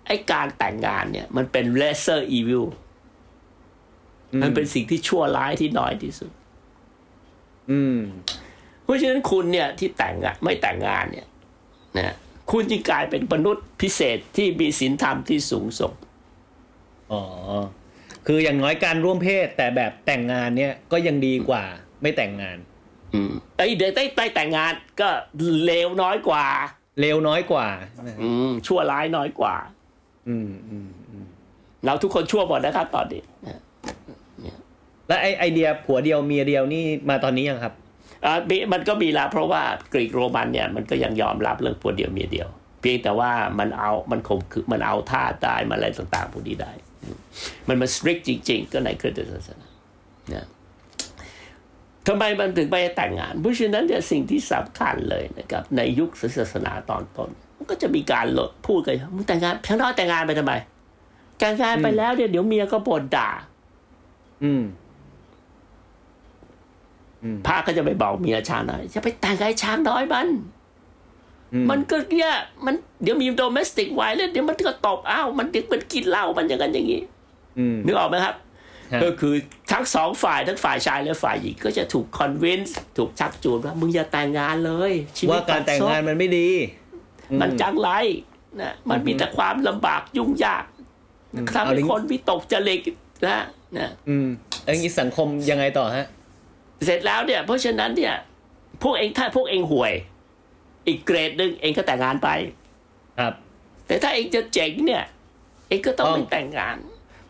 [0.07, 2.67] ไอ้การแต่งงานเนี่ย มันเป็น lesser evil
[4.43, 6.31] มันเป็นสิ่งที่ชั่วร้ายที่น้อยที่สุด
[7.71, 7.99] อืม
[8.83, 11.27] เพราะฉะนั้นคุณเนี่ยที่แต่งงานไม่แต่งงานเนี่ย
[11.98, 12.14] นะ
[12.50, 15.92] คุณจึงกลายเป็นมนุษย์พิเศษที่มีศีลธรรมที่สูงส่ง
[17.12, 17.22] อ๋อ
[18.26, 21.62] คืออย่างน้อยการร่วมเพศแต่แบบแต่งงานเนี่ยก็ยังดีกว่า
[22.03, 22.59] ไม่แต่งงาน
[23.14, 25.09] อืมไอ้เด็กใต้ใต้แต่งงานก็
[25.64, 26.46] เลวน้อยกว่า
[27.00, 27.66] เร็วน้อยกว่า
[28.22, 29.55] อืมชั่วร้ายน้อยกว่า
[30.29, 31.26] อืมอืมอืม
[31.85, 33.61] เราทุกคนชั่วหมดนะครับตอนนี้นะ
[35.09, 37.89] แล้วไอไอเดียผัวเดียวเมียเดียวนี่มาตอนนี้ยังครับอ่า
[38.73, 42.49] มันก็มีล้วเพราะว่ากรีกโรมันเนี่ยมันก็ยังยอมรับเรื่องผัวเดียวเมียเดียว
[42.81, 46.73] เพียงแต่ว่ามันเอามันข่มขืนมันเอาท่าได้มันอะไรต่างๆพวกนี้ได้
[47.69, 49.67] มันมาสตริกจริง ๆ ก็ในคริสตศาสนา
[50.35, 50.47] นะ
[52.07, 60.53] ทำไมมันถึงไปแต่งงาน เพราะฉะนั้นเนี่ยสิ่งที่สำคัญเลยนะครับในยุคศาสนาตอนต้นมันก็จะมีการลดพูดกันมึงแต่งงานฉันน้อยแต่งงานไปทำไม
[61.39, 63.31] แต่งงานไปแล้วเนี่ยเดี๋ยวเมียก็บ่นด่า
[64.45, 64.63] อืม
[67.47, 70.29] พระก็จะไปบอกเมียช้างน้อยจะไปแต่งกับไอ้ช้างน้อยมัน
[71.55, 72.35] อืมมันก็เนี่ย
[72.67, 77.01] มันเดี๋ยวมีโดเมสติกไวเลนเดี๋ยวมันก็ตบอ้าวมันเด็กมันกินเหล้ามันอย่างนั้นอย่างนี้
[77.59, 78.35] อืมนึกออกไหมครับ
[78.93, 79.35] ฮะก็คือ
[79.73, 86.49] ทั้งสองฝ่ายทั้งฝ่ายชายและฝ่ายหญิงก็จะถูกคอนวินส์ถูกชักจูงว่ามึงอย่าแต่งงานเลยชีวิตว่าการแต่งงานมันไม่ดี
[87.41, 87.91] มันจังไร
[88.61, 90.65] นะมันมีแต่ความลำบากยุ่งยาก
[91.55, 92.81] ทำเอาให้ลิงคนวิตกจริต
[93.27, 93.45] นะ
[93.79, 94.29] นะอืม
[94.65, 96.07] แล้วอย่างนี้สังคมยังไงต่อฮะ
[96.85, 98.14] เสร็จแล้วเนี่ย เพราะฉะนั้นเนี่ย
[98.83, 99.93] พวกเองถ้าพวกเองห่วย
[100.87, 102.29] อีกเกรดหนึ่งเองก็แต่งงานไป
[103.19, 103.35] ครับ
[103.87, 105.05] แต่ถ้าเองจะเจ๋งเนี่ย
[105.69, 106.77] เองก็ต้องต้องไม่แต่งงาน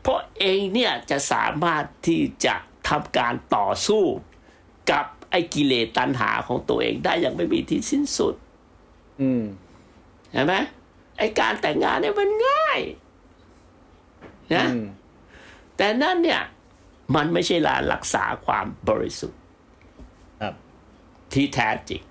[0.02, 2.54] เพราะเองเนี่ยจะสามารถที่จะ
[2.88, 4.04] ทำการต่อสู้
[4.90, 8.34] กับไอ้กิเลสตัณหาของตัวเองได้อย่างไม่มีที่สิ้นสุด
[9.20, 9.42] อืม
[10.32, 10.54] เห็นไหม
[11.18, 12.80] ไอ้การแต่งงานเนี่ยมันง่าย
[14.54, 14.84] นะอืม
[15.76, 16.42] แต่นั่นเนี่ย
[17.16, 19.39] มันไม่ใช่การรักษาความบริสุทธิ์ครับ
[21.34, 22.02] ที่แท้จริง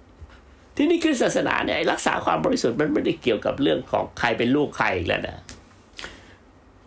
[0.75, 5.43] ที่นี่คือศาสนาเนี่ยไอ้รักษาความบริสุทธิ์มันไม่ได้เกี่ยวกับเรื่องของใครเป็นลูกใครอีกแล้วนะ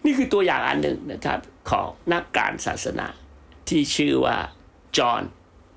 [0.05, 1.39] นี่คือตัวอย่างอันหนึ่งนะครับ
[1.71, 3.07] ของนักการศาสนา
[3.69, 4.37] ที่ชื่อว่า
[4.99, 5.23] จอห์น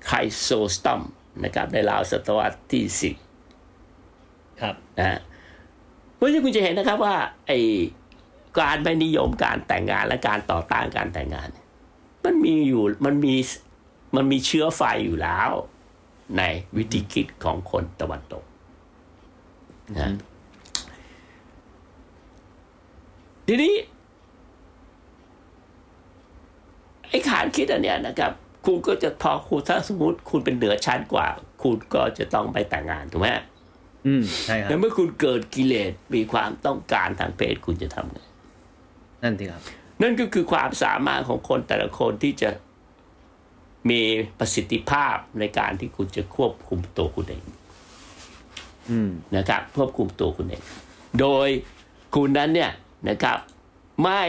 [0.06, 1.02] ไคโซสตอม
[1.44, 3.14] นะครับในราวศตวรรษที่สิบ
[4.60, 5.18] ครับนะฮะ
[6.16, 7.16] เพราะฉะนั้นคุณจะเห็นนะครับว่า
[7.46, 7.58] ไอ้
[8.58, 11.66] การไม่นิยมการแต่งงานและการต่อต้านการแต่งงานเนี่ย
[12.24, 13.34] มันมีอยู่มันมี
[14.16, 15.50] มันมีเชื้อไฟอยู่แล้ว
[16.38, 16.42] ใน
[16.76, 18.44] วิธีคิดของคนตะวันตก
[19.98, 20.12] นะ
[23.46, 23.74] ทีนี้
[27.08, 28.32] ไอ้ขานคิดอันเนี้ยนะครับ
[28.66, 31.26] คุณก็จะพอคุณถ้าสมมติคุณเป็นเหนือชั้นกว่า
[31.62, 33.28] คุณก็จะต้องไปแต่งงานถูกไหม
[34.06, 38.18] อืมใช่ครับแล้วเมื่อคุณเกิดกิเลสมีความต้องการทางเพศคุณจะทำไง
[39.22, 39.60] นั่นสิครับ
[40.02, 42.50] นั่นก็คือความสามารถของคนแต่ละคนที่จะ
[43.90, 44.02] มี
[44.38, 47.42] ประสิทธิภาพในการที่คุณจะควบคุมตัวคุณเอง
[48.90, 50.62] อืมนะครับ ควบคุมตัวคุณเอง
[51.20, 51.48] โดย
[52.14, 52.70] คุณนั้นเนี่ย
[53.08, 53.38] นะครับ
[54.02, 54.22] ไม่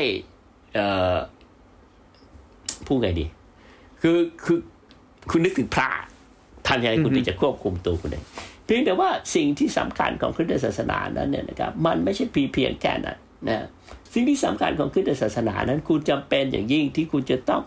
[0.74, 1.16] เอ่อ
[2.88, 3.26] พูดไงดี
[4.02, 4.60] คือคือ
[5.32, 5.90] คุณนึกถึงพระ
[6.68, 8.26] ทำยังไงคุณถึงจะควบคุมตัวคุณเอง
[8.66, 13.18] เพียงแต่ว่าสิ่งที่สำคัญของคริสตศาสนานั้นเนี่ยนะครับ มันไม่ใช่เพียงเพียงแค่นั้น
[13.48, 13.66] นะ
[14.14, 17.64] สิ่งที่สำคัญของคริสตศาสนานั้น คุณจำเป็นอย่างยิ่งที่คุณจะต้อง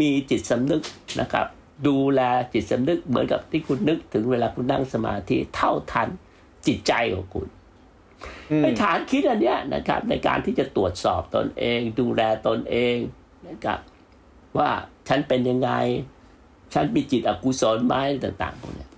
[0.00, 0.82] มีจิตสำนึก
[1.20, 1.46] นะครับ
[1.86, 2.20] ดูแล
[2.52, 6.08] จิตสำนึกเหมือนกับที่คุณนึกถึงเวลาคุณนั่งสมาธิเท่าทัน
[6.66, 7.46] จิตใจของคุณ
[8.50, 12.96] อืมไอ้ฐานคิดอันเนี้ยนะครับ ในการที่จะตรวจสอบตนเอง ดูแลตนเอง
[13.48, 13.78] นะครับ
[14.58, 14.70] ว่า
[15.08, 15.70] ฉันเป็นยังไง
[16.74, 18.90] ฉันมีจิตอกุศลไหมต่างๆพวกเนี้ย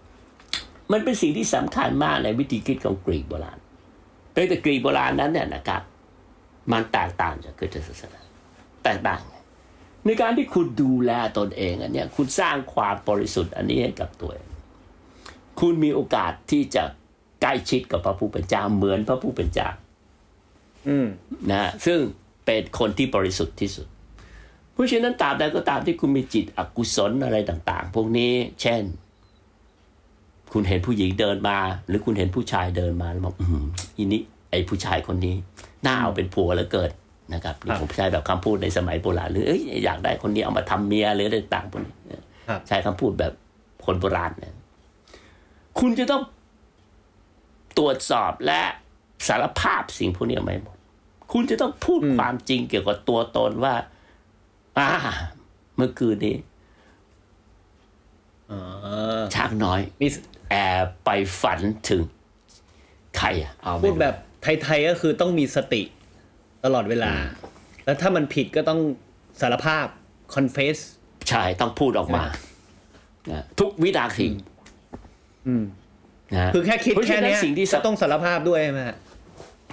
[0.92, 3.58] มันเป็นสิ่งที่สำคัญมากในวิธีคิดของกรีกโบราณ
[4.32, 5.82] แต่กรีกโบราณนั้นเนี่ยนะครับ
[6.72, 8.20] มันแตกต่างจากคริสตศาสนา
[8.84, 9.35] แตกต่างไง
[10.06, 14.48] ในการที่คุณดูแลตนเองอันเนี้ยคุณสร้างความบริสุทธิ์อันนี้ให้กับตัวเอง
[15.60, 16.84] คุณมีโอกาสที่จะ
[17.42, 19.68] ใกล้ชิดกับพระผู้เป็นเจ้าเหมือนพระผู้เป็นเจ้า
[20.88, 21.06] อืม
[21.50, 21.98] นะฮะซึ่ง
[22.46, 23.86] เป็นคนที่บริสุทธิ์ที่สุด
[24.72, 28.82] เพราะฉะนั้นตราบใดก็ตามที่คุณมีจิตอกุศลอะไรต่าง ๆ พวกนี้ เช่น
[30.52, 33.64] คุณเห็นผู้หญิงเดินมา หรือคุณเห็นผู้ชายเดินมาแล้วบอกอืม
[33.96, 35.34] อีนี้ไอ้ผู้ชายคนนี้
[35.86, 36.90] น่าเอาเป็นผัวแล้วเกิด
[37.34, 41.94] นะครับนี่ผมใช้แบบคำพูดในสมัยโบราณหรือเอ้ยอยากได้คนนี้เอามาทำเมียหรืออะไรต่างๆพวกนี้
[42.48, 43.32] ครับใช้คำพูดแบบ
[43.84, 44.54] คนโบราณเนี่ย
[45.78, 46.22] คุณจะต้อง
[47.78, 48.62] ตรวจสอบและ
[49.28, 50.76] สารภาพสิ่งพวกนี้ออกมาให้หมด
[51.32, 53.74] คุณจะต้องพูดความจริงเกี่ยวกับตัวตนว่า
[54.78, 54.90] อ่า
[55.76, 56.36] เมื่อคืนนี้
[58.50, 58.60] อ๋อ
[59.34, 60.06] ช้างน้อยมี
[60.50, 61.10] แอบไป
[61.42, 62.02] ฝันถึง
[63.18, 64.14] ใครอะเอาไม่พูดรู้แบบ
[64.62, 65.82] ไทยๆก็คือต้องมีสติ
[66.64, 67.12] ตลอดเวลา
[67.84, 68.80] แล้วถ้ามันผิดก็ต้อง
[69.40, 69.86] สารภาพ
[70.34, 70.76] confess
[71.28, 72.24] ใช่ต้องพูดออกมา
[73.30, 74.28] นะทุกวินาที
[75.46, 75.64] อืม
[76.34, 78.96] นะคือแค่คิดเพราะแค่ฉะนั้นเนี้ยสิ่งที่ก็ต้องสารภาพด้วยใช่ไหมฮะ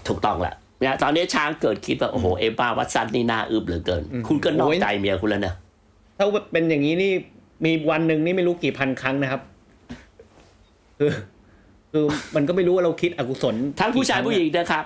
[0.08, 5.54] ถูกต้องแหละเนี่ยตอนนี้ช้างเกิดคิดว่าโอ้โหเอบ้าวัตสันนี่น่าอึบเหลือเกิน คุณก็นอกโอ้ยใจเมียคุณแล้วนะ
[6.18, 7.12] ถ้าเป็นอย่างนี้นี่
[7.66, 9.42] มีวันหนึ่งนี่ไม่รู้กี่พันครั้งนะครับ
[11.00, 11.12] คือ
[11.92, 12.04] คือ
[12.36, 14.84] มันก็ไม่รู้ว่าเราคิดอกุศลทั้งผู้ชายกี่ครั้ผู้หญิงนะครับ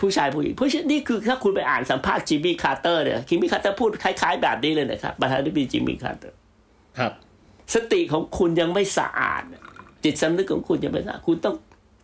[0.00, 6.36] ผู้ชายผู้หญิงเพราะฉะนั้นนี่คือถ้าคุณไปอ่านสัมภาษณ์จิมมี่คาร์เตอร์เนี่ยจิมมี่คาร์เตอร์พูดคล้ายๆแบบนี้เลยนะครับประธานาธิบดีจิมมี่คาร์เตอร์
[6.98, 7.12] ครับ
[7.74, 9.42] สติของคุณยังไม่สะอาด
[10.04, 11.56] จิตสำนึกของคุณยังไม่สะอาดคุณต้อง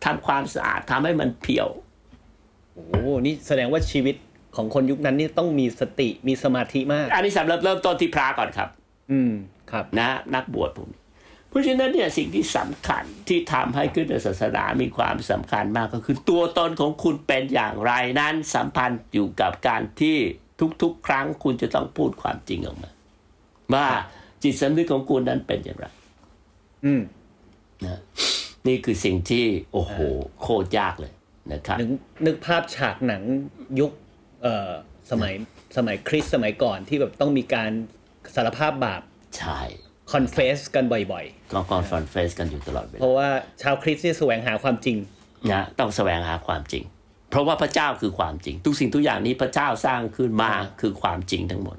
[0.05, 1.69] ทำความสะอาดทำให้มัน pure
[2.73, 4.15] โอ้โหนี่แสดงว่าชีวิต
[4.55, 8.69] ของคนยุคนั้นนี่ต้องมีสติมีสมาธิมาก อันนี้สำหรับเริ่มต้นที่พระก่อนครับ
[9.11, 9.31] อืม
[9.71, 10.99] ครับนะนักบวชพวกนี้
[11.49, 20.17] เพราะฉะนั้นเนี่ยสิ่งที่สำคัญที่ทำให้คริสตศาสนามีความสำคัญมากก็คือตัวตนของคุณเป็นอย่างไรนั้นสัมพันธ์อยู่กับการที่
[20.81, 22.91] ทุกๆ ครั้งคุณจะต้องพูดความจริงออกมา
[23.73, 23.87] ว่า
[24.43, 25.85] จิตสำนึกของคุณนั้นเป็นอย่างไร
[26.85, 27.01] อืม
[27.85, 27.99] นะ
[28.67, 29.95] นี่คือสิ่งที่โอ้โห
[30.41, 31.13] โคตรยากเลย
[31.53, 31.89] นะครับนึก
[32.25, 33.21] นึกภาพฉากหนัง
[33.79, 33.91] ยุค
[34.41, 34.71] เอ่อ
[35.11, 35.33] สมัย
[35.77, 37.71] สมัยคริสต์สมัยก่อนที่แบบต้องมีการ
[38.35, 39.01] สารภาพบาป
[39.37, 39.61] ใช่
[40.13, 43.29] confess กันบ่อยก็คอนฟอนเฟสกันอยู่ตลอดเวๆเพลาราะว่า
[43.61, 44.97] ชาวคริสต์นี่แสวงหาความจริง
[45.51, 46.83] นะต้องแสวงหาความจริง
[47.31, 51.77] เพราะว่าพระเจ้าคือความจริง ทุกสิ่งทุกอย่างนี้พระเจ้าสร้างขึ้นมาคือความจริงทั้งหมด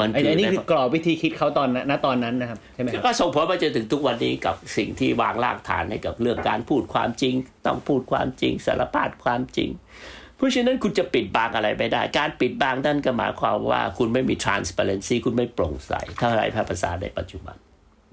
[0.00, 7.34] มันไอ้คือไอ้นี่ในคือกรอบวิธีคิดเขาตอนนั้นณตอนนั้นนะครับใช่ไหมครับก็ส่งผลมาจนถึงทุกวันนี้กับสิ่งที่วางรากฐานให้กับเรื่องการพูดความจริง
[7.66, 17.56] ต้องพูดความจริงสารภาพความจริงเพ ราะฉะนั้นคุณจะปิดบังอะไรไม่ได้ การปิดบังนั่นก็หมายความว่าคุณไม่มี transparency คุณไม่โปร่งใสเท่าไรภาษาในปัจจุบัน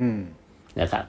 [0.01, 0.21] อืม
[0.79, 1.05] นะครับ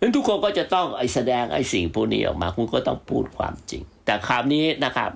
[0.00, 5.10] นั้นทุกคนก็จะต้องไอแสดงไอสิ่งพวกนี้ออกมา คุณก็ต้องพูดความจริง แต่คราวนี้นะครับ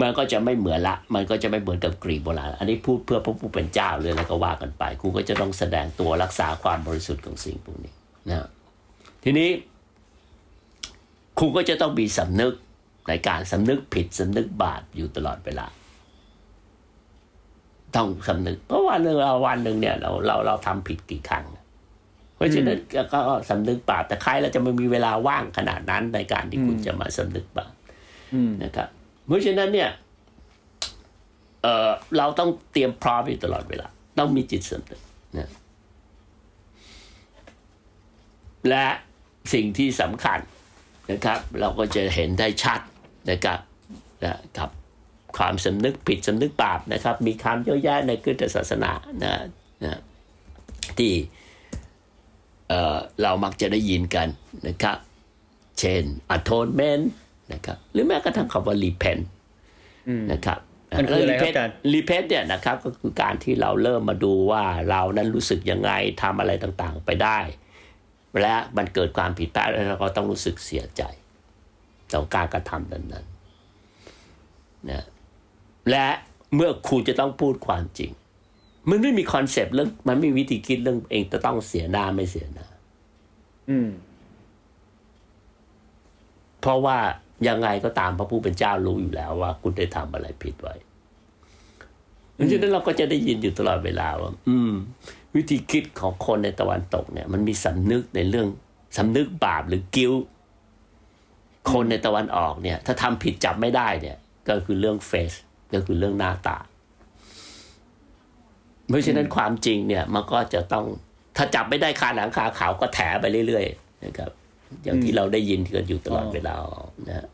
[0.00, 7.92] มันก็จะไม่เหมือนละ มันก็จะไม่เหมือนกับกรีกโบราณ อันนี้พูดเพื่อพระผู้เป็นเจ้าเลยแล้วก็ว่ากันไปครูก็จะต้องแสดงตัวรักษาความบริสุทธิ์ของสิ่งพวกนี้
[8.28, 8.48] นะ
[9.24, 9.48] ทีนี้
[11.38, 12.52] ครูก็จะต้องมีสำนึก
[13.08, 15.66] ในการสำนึกผิดสำนึกบาปอยู่ตลอดเวลา
[17.96, 21.44] ต้องสำนึก เพราะวันหนึ่งเราวันหนึ่งเนี่ย เราเราเราทำผิดกี่ครั้ง
[22.34, 27.72] เพราะฉะนั้นก็ก็สำนึกบาปแต่ใครเราจะไม่มีเวลาว่างขนาดนั้นในการที่คุณจะมาสำนึกบาป
[28.34, 28.88] อืมนะครับ
[29.26, 29.90] เพราะฉะนั้นเนี่ย
[31.62, 33.86] เออเราต้องเตรียมพร้อมอยู่ตลอดเวลา
[34.18, 35.00] ต้องมีจิตสำนึก
[35.38, 35.48] นะ
[38.68, 38.86] และ
[39.52, 40.38] สิ่งที่สำคัญ
[41.10, 42.80] นะครับ เราก็จะเห็นได้ชัด
[43.30, 43.58] นะครับ
[44.24, 44.70] นะครับ
[45.36, 48.92] ความสำนึกผิดสำนึกบาปนะครับ มีคำเยอะแยะในคริสตศาสนา
[49.24, 49.34] นะ
[49.84, 50.00] นะ
[50.98, 51.12] ที่
[52.68, 54.28] เอ่อเรามักจะได้ยินกัน
[54.68, 54.96] นะครับ
[55.80, 56.02] เช่น
[56.36, 57.04] atonement
[57.52, 59.22] นะครับหรือแม้กระทั่งคำว่า repent
[60.32, 60.58] นะครับ
[60.98, 65.90] มันคืออะไรครับอาจารย์ repent เนี่ยนะครับก็คือการที่เราเริ่มมาดูว่าเรานั้นรู้สึกยังไง
[66.22, 67.38] ทำอะไรต่างๆไปได้
[68.42, 71.02] และมันเกิดความผิดพลาดแล้วเราก็ต้องรู้สึกเสียใจ
[72.12, 75.04] ต่อการกระทำนั้นๆนะ
[75.90, 76.06] และ
[76.54, 78.10] เมื่อครูจะต้องพูดความจริง
[78.90, 82.66] มันไม่มีคอนเซปต์เรื่อง มันไม่มีวิธีคิดเรื่องเองจะต้องเสียหน้าไม่เสียหน้า
[83.70, 83.90] อืม
[86.60, 86.98] เพราะว่า
[87.48, 90.74] ยังไงก็ตามพระผู้เป็นเจ้ารู้อยู่แล้วว่า คุณได้ทำอะไรผิดไว้
[92.38, 94.72] ดังนั้นเราก็จะได้ยินอยู่ตลอดเวลาว่า อืม
[95.36, 98.46] วิธีคิดของคนในตะวันตกเนี่ย มันมีสำนึกในเรื่อง
[98.96, 100.12] สำนึกบาปหรือกิ้ว
[101.72, 104.16] คนในตะวันออกเนี่ย ถ้าทำผิดจับไม่ได้เนี่ย
[104.48, 105.32] ก็คือเรื่องเฟซ
[105.74, 106.56] ก็คือเรื่องหน้าตา
[108.88, 110.84] เพราะฉะนั้นความจริงเนี่ย มันก็จะต้อง
[111.36, 114.30] ถ้าจับไม่ได้คาหนังคาเขาวก็แถไปเรื่อยๆนะครับ
[114.84, 116.54] อย่างที่เราได้ยินกันอยู่ตลอดเวลา
[117.08, 117.26] นะฮะ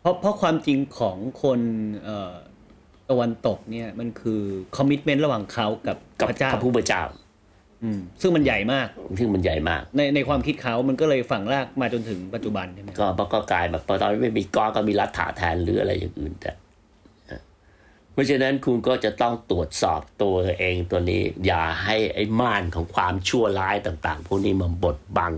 [0.00, 1.60] เพราะเพราะความจริงของคน
[2.04, 2.34] เอ่อ
[3.10, 4.42] ตะวันตกเนี่ย มันคือ
[4.76, 7.23] คอมมิชเมนต์ระหว่างเขากับกับพระเจ้าพระผู้เป็นเจ้าอืม
[8.20, 16.52] ซึ่งมันใหญ่มาก ซึ่งมันใหญ่มาก ในในความคิดเขามันก็เลยฝังรากมาจนถึงปัจจุบันใช่ไหมครับก็มันก็กลายแบบพอตอนนี้ไม่มีก้อนก็มีรัฐาแทนหรืออะไรอย่างอื่นแต่
[18.12, 25.32] เพราะฉะนั้นคุณก็จะต้องตรวจสอบตัวเองตัวนี้ อย่าให้ไอ้ม่านของความชั่วร้ายต่าง ๆ พวกนี้มันบดบัง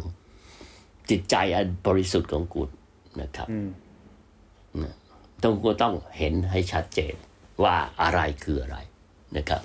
[1.10, 2.68] จิตใจอันบริสุทธิ์ของคุณ
[3.20, 3.68] นะครับอืม
[4.82, 4.94] นะ
[5.42, 7.14] ต้องก็ต้องเห็นให้ชัดเจน
[7.62, 8.78] ว่าอะไรคืออะไร
[9.36, 9.62] นะครับ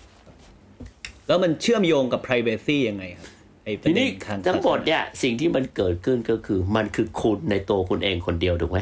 [1.31, 3.27] แล้วมันเชื่อมโยงกับ privacy ยังไงครับ
[3.65, 8.79] ไอ้ประทีเด็นี้นทางทั้งหมดศาสนาเนี่ยสิ่งที่มันเกิดขึ้นก็คือ มันคือคุณในตัวคุณเองคนเดียวถูกไหม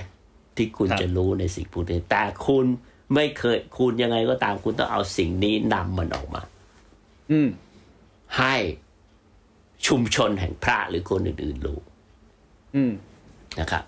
[0.56, 2.66] ที่คุณครับจะรู้ในสิ่งพวกนี้แต่คุณ
[3.14, 6.42] ไม่เคยคุณยังไงก็ตามคุณต้องเอาสิ่งนี้นำมันออกมา
[7.32, 7.50] อืม
[8.38, 8.56] ให้
[9.88, 11.80] ชุมชนแห่งพระหรือคนอื่นๆรู้
[12.76, 12.92] อืม
[13.60, 13.84] นะครับ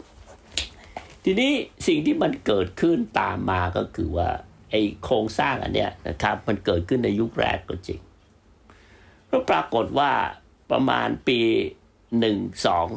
[1.24, 1.52] ทีนี้
[1.88, 4.30] สิ่งที่มันเกิดขึ้นตามมาก็คือว่า
[4.72, 8.00] ไอ้โครงสร้างอันเนี้ยนะครับ มันเกิดขึ้นในยุคแรกก็จริง
[9.32, 10.12] แล้วปรากฏว่า
[10.72, 11.40] ประมาณปี
[12.20, 12.88] หนึ่งสอง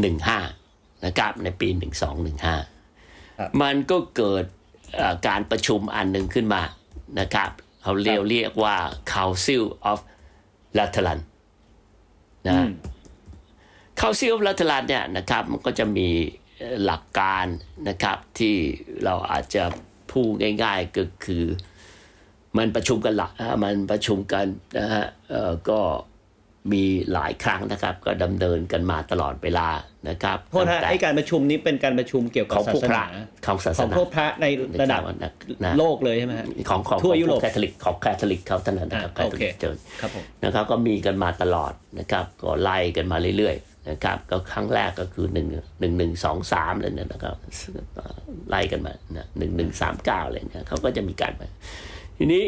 [0.00, 0.38] หนึ่งห้า
[1.04, 2.56] นะครับ ในปีหนึ่งสองหนึ่งห้า
[3.38, 4.44] ครับมันก็เกิด
[4.94, 6.62] เอ่อการประชุมอันหนึ่งขึ้นมา
[7.20, 7.50] นะครับ
[7.82, 8.76] เขาเรียกเรียกว่า
[9.12, 9.98] Council of
[10.78, 11.20] Lateran
[12.46, 12.70] นะอืม
[13.98, 16.08] เข้าซิลรัฐลานเนี่ยนะครับมันก็จะมี
[16.58, 17.46] เอ่อหลักการ
[17.88, 18.56] นะครับที่
[19.04, 19.64] เราอาจจะ
[20.10, 20.30] พูด
[20.62, 21.44] ง่ายๆก็คือ
[22.58, 24.46] มันประชุมกันหลักอ่ามันประชุมกัน
[24.78, 25.80] นะฮะเอ่อก็
[26.72, 29.68] มีหลายครั้งนะครับ ก็ดำเนินกันมาตลอดเวลา
[30.08, 33.04] นะครับโทษนะตั้งแต่ไอ้การประชุมนี้เป็นการประชุมเกี่ยวกับของศาพวกสพนาระ
[33.46, 34.46] ของศาสของนาพวกพระใน
[34.82, 35.32] ระดับนะ
[35.64, 45.48] นะโลกเลยใช่ไหมฮะของของทั่วของยุโรปแคทอลิกของแคทอลิกเขาเท่านั้นนะครับอ่าแคทอลิกโอเคเจอครับผมนะครับก็มีกันมาตลอดนะครับก็ไล่กันมาเรื่อยๆนะครับก็ครั้งแรกก็คือหนึ่ง
[45.80, 47.36] หนึ่งหนึ่งสองสามเลยเนี่ยนะครับ
[48.50, 51.42] ไล่กันมานะหนึ่งหนึ่งสามเก้าเลยเนี่ยเขาก็จะมีการไป
[52.16, 52.44] ทีนี้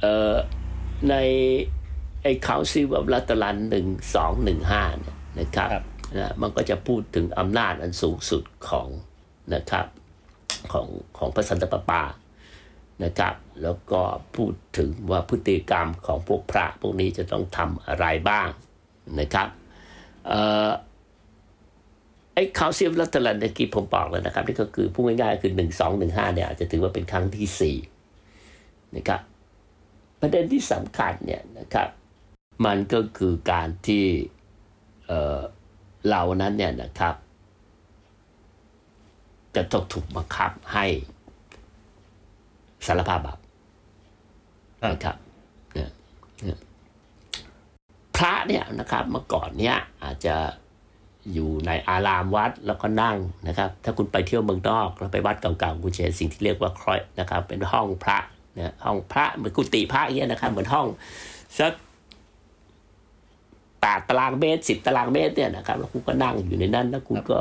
[0.00, 0.34] เอ่อ
[1.10, 1.14] ใน
[2.22, 5.84] ไอ้เขาซีวับรัตลันหนึ่งสองหนึ่งห้าเนี่ยนะครับครับ
[6.18, 8.88] นะมันก็จะพูดถึงอำนาจอันสูงสุดของ
[9.54, 9.86] นะครับ
[10.72, 10.88] ของ
[11.18, 12.02] ของพระสันตะปาปา
[13.04, 14.02] นะครับ แล้วก็
[14.36, 18.48] พูดถึงว่าพฤติกรรมของพวกพระพวกนี้จะต้องทำอะไรบ้าง
[19.20, 19.48] นะครับ
[20.26, 20.68] เอ่อ
[22.34, 27.76] ไอ้คาเซียมรัตลันเมื่อกี้ผมบอกแล้วนะครับ นี่ก็คือพูดง่ายๆคือหนึ่งสองหนึ่งห้าเนี่ยอาจจะถือว่าเป็นครั้งที่สี่
[28.96, 29.20] นะครับ
[30.20, 31.88] ประเด็นที่สำคัญเนี่ยนะครับ
[32.64, 34.04] มันก็คือการที่
[35.06, 35.40] เออ
[36.08, 37.14] เรานั้นเนี่ยนะครับ
[39.54, 40.86] จะต้องถูกบังคับให้
[42.86, 43.38] สารภาพบาป
[44.82, 45.16] ครับนะครับ
[45.72, 46.58] เนี่ย
[48.16, 50.36] พระเนี่ยนะครับเมื่อก่อนเนี่ยอาจจะ
[51.32, 53.16] อยู่ในอารามวัดแล้วก็นั่ง
[53.48, 58.18] นะครับ ถ้าคุณไปเที่ยวเมืองนอกแล้วไปวัดเก่าๆคุณจะเห็นสิ่งที่เรียกว่าครอยนะครับ เป็นห้องพระ
[58.58, 60.86] นะห้องพระเหมือนกุฏิพระอย่างเงี้ยนะครับ เหมือนห้อง
[61.58, 61.72] สัก
[63.80, 67.38] แปดตารางเมตรสิบตารางเมตรเนี่ยนะครับ แล้วคุณก็นั่งอยู่ในนั้นแล้วคุณก็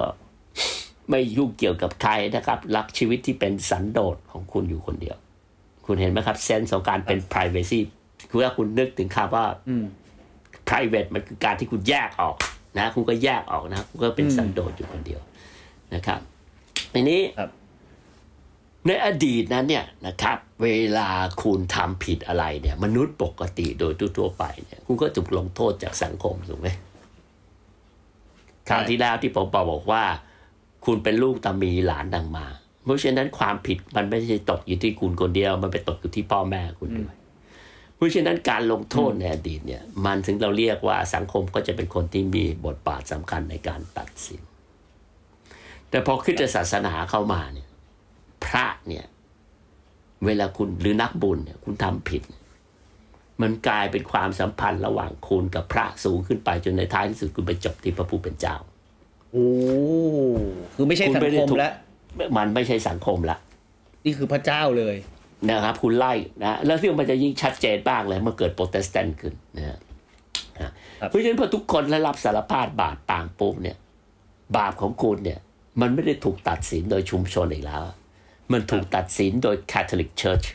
[1.09, 5.17] ไม่ยุ่งเกี่ยวกับใครนะครับ รักชีวิตที่เป็นสันโดษของคุณอยู่คนเดียว
[5.85, 7.79] คุณเห็นไหมครับเซนส์ของการเป็น privacy
[8.29, 9.85] คือว่าคุณนึกถึงคำว่าอืม
[10.69, 12.35] private มันคือการที่คุณแยกออก
[12.77, 15.21] นะ คุณก็แยกออกนะ คุณก็เป็นอืมสันโดษอยู่คนเดียว
[15.93, 16.19] นะครับ
[16.93, 17.49] ทีนี้ครับ
[18.85, 21.09] ในอดีตนั้นเนี่ยนะครับเวลา
[21.43, 26.67] คุณทำผิดอะไรเนี่ยมนุษย์ปกติโดยทั่วๆไปเนี่ยคุณก็ถูกลงโทษจากสังคมถูกไหม
[28.69, 30.03] คราวที่แล้วที่ผมบอกว่า
[30.85, 32.45] คุณเป็นลูกตามีหลานดังมา
[32.83, 37.15] เพราะฉะนั้นความผิดมันไม่ใช่ตกอยู่ที่คุณคนเดียว มันไปตกอยู่ที่พ่อแม่คุณด้วย
[37.95, 44.41] เพราะฉะนั้นการลงโทษในอดีตเนี่ย มันถึงเราเรียกว่าสังคมก็จะเป็นคนที่มีบทบาทสำคัญในการตัดสิน
[45.89, 47.66] แต่พอคริสตศาสนาเข้ามาเนี่ย
[48.45, 49.05] พระเนี่ย
[50.25, 52.23] เวลาคุณหรือนักบุญเนี่ยคุณทำผิด
[53.41, 58.55] มันกลายเป็นความสัมพันธ์ระหว่างคุณกับพระสูงขึ้นไปจนในท้ายที่สุดคุณไปจบที่พระผู้เป็นเจ้า
[59.31, 59.47] โอ้
[60.75, 61.73] คือไม่ใช่คุณสังไม่ได้คมถูกแล้ว
[62.37, 63.37] มันไม่ใช่สังคมละ
[64.05, 64.95] นี่คือพระเจ้าเลย
[65.49, 66.13] นะครับ คุณไล่
[66.43, 69.77] นะแล้วที่มันจะยิ่งชัดเจนบ้างเลยเมื่อเกิดโปรเตสแตนต์ขึ้นนะฮะ
[70.59, 70.71] นะ
[71.07, 73.77] เพราะฉะนั้นพอทุกคนได้รับสารภาพบาปต่างปุ๊บเนี่ย
[74.57, 75.39] บาปของคุณเนี่ย
[75.81, 77.81] มันไม่ได้ถูกตัดสินโดยชุมชนอีกแล้ว
[78.51, 80.47] มันถูกตัดสินโดย Catholic Church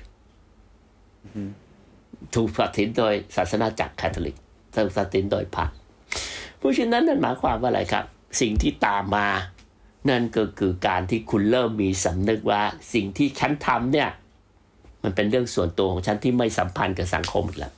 [2.34, 4.36] ถูกตัดสินโดยศาสนาจักรคาทอลิก
[4.74, 5.64] ถูกตัดสินโดยพระ
[6.58, 8.04] เพราะฉะนั้นนั่นหมายความว่าอะไรครับ
[8.40, 9.28] สิ่งที่ตามมา
[10.10, 12.62] นั่นก็คือการที่คุณเริ่มมีสำนึกว่า
[12.94, 14.08] สิ่งที่ฉันทำเนี่ย
[15.02, 17.72] มันเป็นเรื่องส่วนตัวของฉันที่ไม่สัมพันธ์กับสังคมอีกแล้ว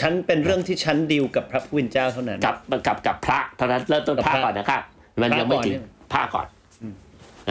[0.00, 4.82] ฉันเป็นเรื่องที่ฉันดีลกับพระผู้เป็นเจ้าเท่านั้นกับกับกับพระเท่านั้นเริ่มต้นกับพระพระก่อนนะครับ
[5.22, 5.74] มันยังไม่ถึง
[6.12, 6.46] พระก่อน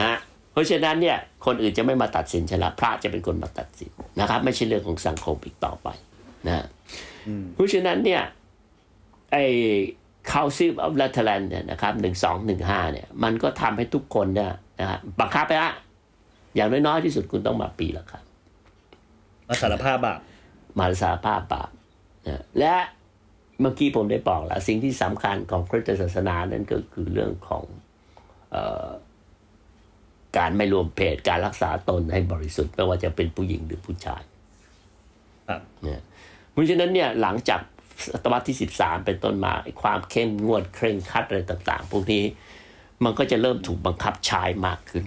[0.00, 0.18] ระก่อนนะ
[0.52, 3.90] เพราะฉะนั้นเนี่ยคนอื่นจะไม่มาตัดสินฉันละพระจะเป็นคนมาตัดสิน
[4.20, 5.88] นะครับ ไม่ใช่เรื่องของสังคมอีกต่อไป
[6.46, 6.64] นะ
[7.54, 8.22] เพราะฉะนั้นเนี่ย
[9.32, 9.44] ไอ้
[10.32, 15.72] Council of Lateran เนี่ยนะครับหนึ่งสองหนึ่งห้าเนี่ย มันก็ทำให้ทุกคนเนี่ยนะฮะบังคับไปละ
[16.54, 18.22] อย่างน้อยๆที่สุดคุณต้องมาปีละครับ
[19.48, 20.18] มาสารภาพบาป
[20.78, 21.70] มาสารภาพบาป
[22.26, 22.74] นะและ
[23.60, 27.64] เมื่อกี้ผมได้บอกแล้วสิ่งที่สำคัญของคริสตศาสนานั้นก็คือเรื่องของ
[28.52, 28.88] เออ
[30.36, 34.22] การไม่รวมเพศการรักษาตนให้บริสุทธิ์ไม่ว่าจะเป็นผู้หญิงหรือผู้ชาย
[35.48, 36.00] ครับเนี่ย
[36.50, 37.60] เพราะฉะนั้นเนี่ยหลังจาก
[38.12, 42.24] ศตวรรษที่ 13 เป็นต้นมาไอ้ความเข้มงวดเคร่งครัดอะไรต่าง ๆ พวกนี้
[43.04, 45.04] มันก็จะเริ่มถูกบังคับใช้มากขึ้น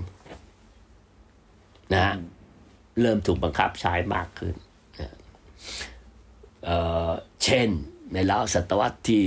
[1.93, 2.15] นะฮะ
[3.01, 4.55] เริ่มถูกบังคับใช้มากขึ้น
[4.99, 5.15] นะ
[6.65, 6.77] เอ่
[7.09, 7.11] อ
[7.43, 7.69] เช่น
[8.13, 9.25] ในราวศตวรรษที่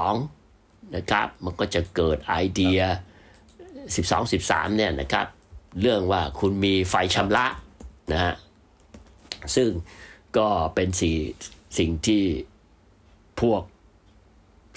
[0.00, 2.80] 12 นะครับ มันก็จะเกิดไอเดีย
[3.94, 5.26] 12 13เนี่ยนะครับ
[5.80, 7.46] เรื่องว่าคุณมีไฟชำระ
[8.12, 8.34] นะฮะ
[9.56, 9.68] ซึ่ง
[10.36, 11.16] ก็เป็นสิ่ง
[11.78, 12.22] สิ่งที่
[13.40, 13.62] พวก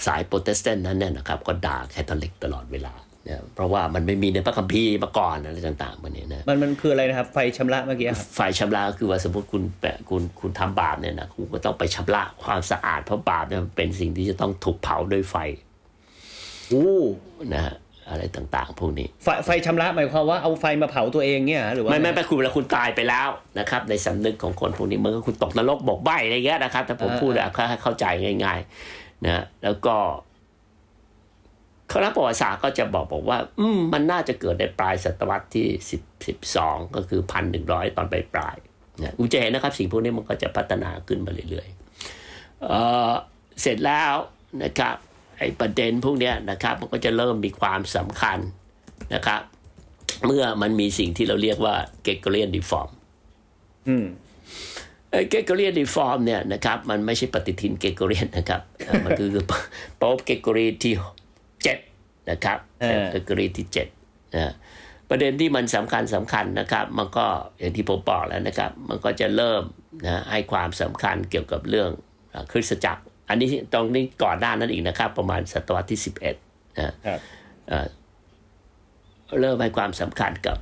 [0.06, 2.94] สายโปรเตสแตนต์นั้นเนี่ยนะครับ ก็ด่าแคทอลิกตลอดเวลา
[3.24, 15.36] เนี่ยเพราะว่ามันไม่มีในพระคัมภีร์มาก่อนอะไรต่างๆพวกนี้นะมันมันคืออะไรนะครับ ไฟชำระเมื่อกี้ครับฝ่ายชำระก็คือว่าสมมติคุณแปะคุณคุณทำบาปเนี่ยนะคุณก็ต้องไปชำระความสะอาดเพราะบาปเนี่ยมันเป็นสิ่งที่จะต้องถูกเผาด้วยไฟ
[16.68, 16.92] โอ้
[17.54, 17.74] นะฮะ
[18.08, 23.28] อะไรต่างๆ พวกนี้ ไฟไฟชำระหมายความว่าเอาไฟมาเผาตัวเองเนี่ยเหรอหรือว่าไม่ไม่ไม่คุณเวลาคุณตายไปแล้ว
[23.58, 28.04] นะครับ ในสำนึกของคนพวกนี้เมื่อคุณตกนรกบกใบอะไรเงี้ยนะครับ แต่ผมพูดอะให้เข้าใจ
[28.44, 28.60] ง่าย
[28.92, 29.96] ๆ นะแล้วก็
[31.92, 42.80] คณะประวัติศาสตร์ก็จะบอกบอกว่า อืมมันน่าจะเกิดในปลายศตวรรษที่สิบสิบสองก็คือพันหนึ่งร้อยตอนปลายปลายๆนะคุณจะเห็นนะครับ สิ่งพวกนี้มันก็จะพัฒนาขึ้นมาเรื่อยๆเอ่
[43.10, 43.12] อ
[43.60, 44.14] เสร็จแล้ว
[44.62, 44.96] นะครับ
[45.38, 48.38] ไอ้ประเด็นพวกเนี้ยนะครับมันก็จะเริ่มมีความสำคัญ
[49.14, 49.40] นะครับ
[50.26, 52.90] เมื่อมันมีสิ่งที่เราเรียกว่าเกเกเรียนดีฟอร์ม
[53.88, 54.06] อืม
[55.30, 59.28] เกเกเรียนดีฟอร์มเนี่ยนะครับ มันไม่ใช่ปฏิทินเกเกเรียนนะครับเอ่อมันคือ
[59.98, 60.92] โป๊ปเกเกเรียนที่
[61.62, 61.78] เจ็ด
[62.30, 63.86] นะครับเออเกเกเรียนที่เจ็ด
[64.34, 64.52] นะ
[65.10, 67.26] ประเด็นที่มันสำคัญสำคัญนะครับ มันก็
[67.58, 69.62] อย่างที่ผมบอกแล้วนะครับ มันก็จะเริ่ม
[70.06, 71.90] นะให้ความสำคัญเกี่ยวกับเรื่อง
[72.30, 76.36] เอ่อคริสตจักร อันนี้ตรงนี้ก่อนหน้านั้นอีกนะครับ ประมาณศตวรรษที่สิบเอ็ด
[76.76, 77.20] นะครับ
[79.40, 80.58] เริ่มให้ความสำคัญกับ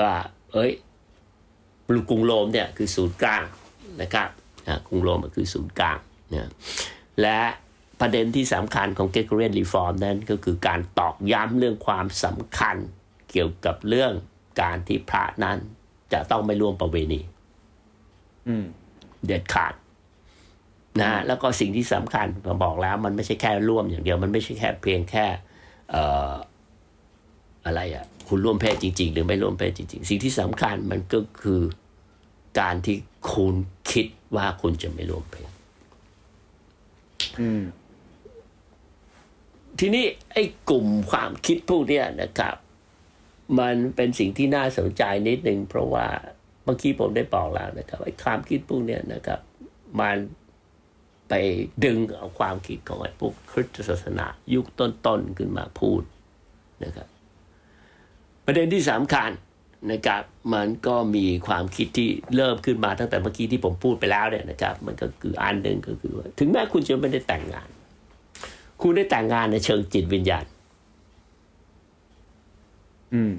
[0.00, 0.12] ว่า
[0.52, 0.70] เอ้ย
[2.08, 3.42] กรุงโรมเนี่ยคือศูนย์กลาง
[4.02, 4.28] นะครับ
[4.66, 5.98] อ่ากรุงโรมก็คือศูนย์กลาง
[6.34, 6.50] นะ
[7.22, 7.40] และ
[8.00, 12.76] ประเด็นที่สำคัญของเก g เรียนรีฟอร์มนั้นก็คือการตอกย้ำเรื่องความสำคัญ
[13.30, 14.12] เกี่ยวกับเรื่อง
[14.62, 15.58] การที่พระนั้น
[16.12, 17.20] จะต้องไม่ร่วมประเวณี
[18.48, 18.66] อืม
[19.26, 19.72] เด็ดขาด
[21.02, 25.26] นะแล้วก็สิ่งที่สำคัญผมบอกแล้ว มันไม่ใช่แค่ร่วมอย่างเดียว มันไม่ใช่แค่เพียงแค่
[25.90, 26.32] เอ่อ
[27.66, 31.60] อะไรอะ่ะ คุณร่วมเพศจริง ๆ หรือไม่ร่วมเพศจริง ๆ สิ่งที่สำคัญมันก็คือ
[32.60, 32.96] การที่
[33.32, 33.54] คุณ
[33.90, 35.50] คิดว่าคุณจะไม่ร่วมเพศ
[37.40, 37.62] อืม
[39.78, 42.56] ทีนี้ไอ้กลุ่มความคิดพวกเนี้ยนะครับ
[43.58, 46.06] มันเป็นสิ่งที่น่าสนใจนิดหนึ่งเพราะว่า
[46.64, 49.40] เมื่อกี้ผมได้บอกแล้วนะครับไอ้ความคิดพวกเนี้ยนะครับ
[50.00, 50.16] มัน
[51.28, 51.34] ไป
[51.84, 56.02] ดึงเอาความคิดของไอ้พวกคริสตศาสนา ยุคต้นๆขึ้นมาพูด
[56.84, 57.08] นะครับ
[58.44, 59.30] ประเด็นที่สำคัญ
[59.92, 60.22] นะครับ
[60.54, 67.68] มันก็มีความคิดที่เริ่มขึ้นมาตั้งแต่เมื่อกี้ที่ผมพูดไปแล้วเนี่ยนะครับ มันก็คืออันหนึ่งก็คือว่าถึงแม้คุณจะไม่ได้แต่งงาน
[68.82, 70.46] คุณได้แต่งงานในเชิงจิตวิญญาณ
[73.14, 73.32] อืม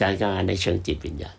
[0.00, 1.36] การงานในเชิงจิตวิญญาณ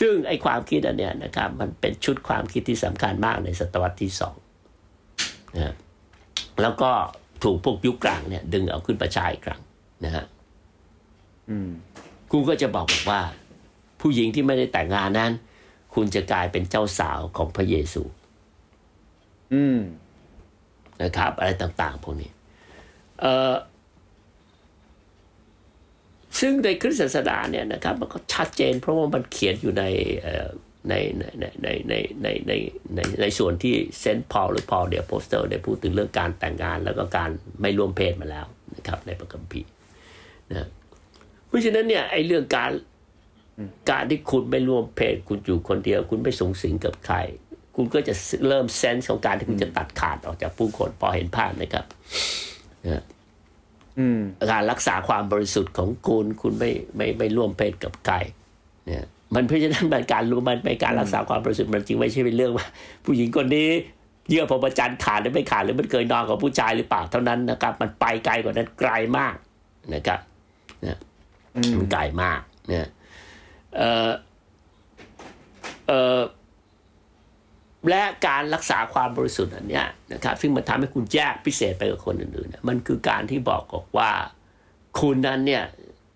[0.00, 4.36] ซึ่งไอ้ความคิดอันเนี้ยนะครับ มันเป็นชุดความคิดที่สำคัญมากในศตวรรษที่สอง
[5.56, 5.74] นะ
[6.62, 6.90] แล้วก็
[7.42, 9.60] ถูกพวกยุคกลางเนี่ยดึงเอาขึ้นประชาอีกครั้ง
[10.04, 10.24] นะฮะ
[11.50, 11.70] อืม
[12.30, 13.20] คุณก็จะบอกบอกว่า
[14.00, 15.32] ผู้หญิงที่ไม่ได้แต่งงานนั้น
[15.94, 18.02] คุณจะกลายเป็นเจ้าสาวของพระเยซู
[19.54, 19.78] อืม
[21.02, 22.30] นะครับ อะไรต่าง ๆ พวกนี้
[23.20, 23.54] เอ่อ
[26.40, 29.84] ซึ่งในคริสตศาสนาเนี่ยนะครับ มันก็ชัดเจน เพราะว่ามันเขียนอยู่ใน
[30.22, 30.48] เอ่อ
[30.88, 32.52] ในในในในในในใน
[32.94, 37.30] ในในส่วนที่เซนต์พอลหรือ Paul the Apostle ได้พูดถึงเรื่องการแต่งงานแล้วก็การ
[37.60, 39.68] ไม่ร่วมเพศมาแล้วนะครับในพระคัมภีร์
[40.50, 40.68] นะ
[41.46, 42.72] เพราะฉะนั้นเนี่ยไอ้เรื่องการ
[43.90, 47.16] การที่คุณไม่ร่วมเพศ คุณอยู่คนเดียว คุณไม่สุงสิงกับใคร
[47.76, 48.14] คุณก็จะ
[48.48, 51.84] เริ่ม sense ของการที่คุณจะตัดขาดออกจากผู้คนพอเห็นภาพนะครับ
[52.86, 53.02] นะ
[53.98, 54.20] อืม
[54.52, 58.16] การรักษาความบริสุทธิ์ของคุณ คุณไม่ไม่ไม่ร่วมเพศกับใคร
[58.86, 59.04] เนี่ย
[59.34, 62.66] มันเพราะฉะนั้นมันการรู้มันเป็นการรักษาความบริสุทธิ์มันจริงไม่ใช่เป็นเรื่องว่า
[63.04, 63.68] ผู้หญิงคนนี้
[64.28, 69.34] เยื่อพรมจรรย์ขาดหรือไม่ขาดหรือมันเคยนอนกับผู้ชายหรือเปล่าเท่านั้นนะครับ มันไปไกลกว่านั้นไกลมาก
[69.94, 70.20] นะครับ
[70.86, 70.98] นะ
[71.78, 72.88] มันไกลมากเนี่ย
[73.76, 74.10] เออ
[75.88, 76.20] เออ
[77.88, 84.10] และการรักษาความบริสุทธิ์อันเนี้ยนะครับ ซึ่งมันทำให้คุณแยกพิเศษไปกับคนอื่นๆเนี่ยมันคือการที่บอกบอกว่า
[85.00, 85.64] คุณนั้นเนี่ย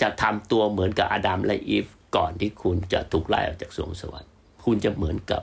[0.03, 1.87] จะทำตัวเหมือนกับอาดัมและอีฟ
[2.17, 4.31] ก่อนที่คุณจะถูกไล่ออกจากสวงสวรรค์
[4.65, 5.43] คุณจะเหมือนกับ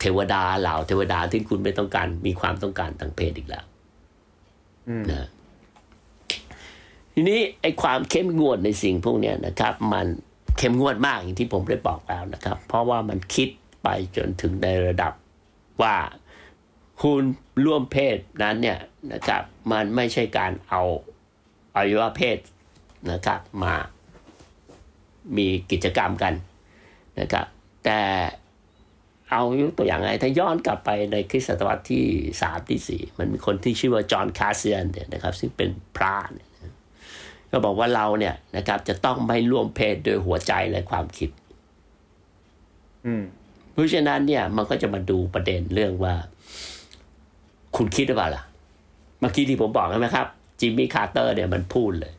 [0.00, 3.64] เทวดาเหล่าเทวดาที่คุณไม่ต้องการมีความต้องการทางเพศอีกแล้ว
[4.88, 5.28] อืมนะ
[7.14, 10.06] ทีนี้ไอ้ความเข้มงวดในสิ่งพวกเนี้ยนะครับ มัน
[10.58, 13.48] เข้มงวดมากอย่างที่ผมได้บอกแล้วนะครับ เพราะว่ามันคิด
[13.82, 15.12] ไปจนถึงในระดับ
[15.82, 15.96] ว่า
[17.02, 17.22] คุณ
[17.64, 18.78] ร่วมเพศนั้นเนี่ย
[19.12, 19.42] นะครับ
[19.72, 20.82] มันไม่ใช่การเอา
[21.74, 22.38] อวัยวะเพศ
[23.12, 23.74] นะครับมา
[25.36, 26.34] มีกิจกรรมกัน
[27.20, 27.46] นะครับ
[27.84, 28.00] แต่
[29.30, 32.04] เอายกตัวอย่างไงถ้าย้อนกลับไปในคริสตศตวรรษที่
[32.42, 36.72] สามที่สี่มันมีคนที่ชื่อว่าจอห์นคาเซียนเนี่ยนะครับ ซึ่งเป็นพระเนี่ยนะ
[37.50, 41.30] ก็บอกว่าเราเนี่ยนะครับ จะต้องไม่ร่วมเพศโดยหัวใจและความคิด
[43.06, 43.24] อืม
[43.72, 46.14] เพราะฉะนั้นเนี่ยมันก็จะมาดูประเด็นเรื่องว่า
[47.76, 48.42] คุณคิดหรือเปล่าล่ะ
[49.20, 50.26] เมื่อกี้ที่ผมบอกใช่ไหมครับ
[50.60, 52.12] จิมมี่คาร์เตอร์เนี่ยมันพูดเลย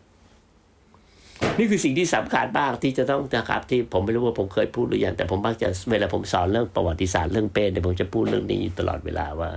[1.57, 9.49] นี่คือสิ่งที่สำคัญมากที่จะต้องนะครับที่ผมไม่รู้ว่าผมเคยพูดหรือยังแต่ผมมักจะเวลาผมสอนเรื่องประวัติศาสตร์เรื่องเป็นเนี่ยผมจะพูดเรื่องนี้อยู่ตลอดเวลาว่า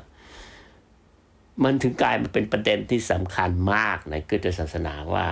[1.64, 5.26] มันถึงกลายมาเป็นประเด็นที่สำคัญมากในคริสตศาสนาว่า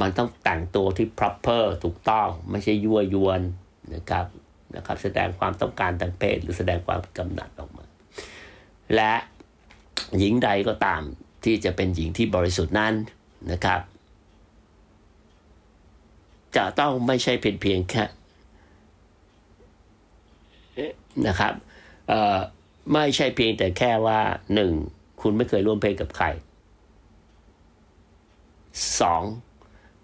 [0.00, 3.40] มันต้องแต่งตัวที่ proper ถูกต้อง ไม่ใช่ยั่วยวน
[3.94, 4.26] นะครับ
[4.76, 7.84] นะครับ แสดงความต้องการทางเพศหรือแสดงความกำหนัดออกมา
[8.94, 9.12] และ
[10.18, 11.02] หญิงใดก็ตาม
[11.44, 12.94] ที่จะเป็นหญิงที่บริสุทธิ์นั้น
[13.52, 13.80] นะครับ
[16.56, 18.04] จะต้องไม่ใช่เพียงเพียงแค่
[21.26, 21.54] นะครับ
[22.92, 24.20] ไม่ใช่เพียงแต่แค่ว่า
[24.54, 24.72] หนึ่ง
[25.20, 26.26] คุณไม่เคยร่วมเพศกับใคร
[29.00, 29.22] สอง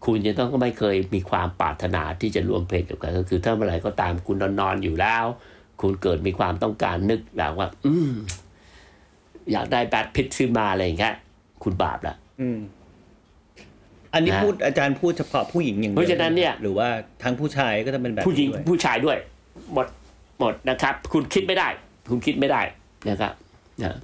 [0.04, 5.24] คุณจะต้องไม่เคยมีความปรารถนาที่จะร่วมเพศกับใครก็คือถ้าเมื่อไหร่ก็ตามคุณนอนนอนๆอยู่แล้ว
[5.80, 8.12] คุณเกิดมีความต้องการนึกแบบว่า อืม
[9.52, 11.14] อยากได้แบดพิษขึ้นมาอะไรอย่างเงี้ย
[11.62, 12.58] คุณบาปละอืม
[14.14, 16.88] อันนี้นะพูดอาจารย์พูดเฉพาะผู้หญิงอย่างเดียวเพราะฉะนั้นเนี่ย หรือว่า
[17.22, 19.18] ทั้งผู้ชายก็จะเป็นแบบผู้หญิงนี้ด้วยผู้ชายด้วย
[19.72, 19.86] หมด
[20.40, 21.68] หมดนะครับ คุณคิดไม่ได้
[22.10, 22.62] คุณคิดไม่ได้
[23.08, 23.32] นะครับ
[23.82, 23.96] นะ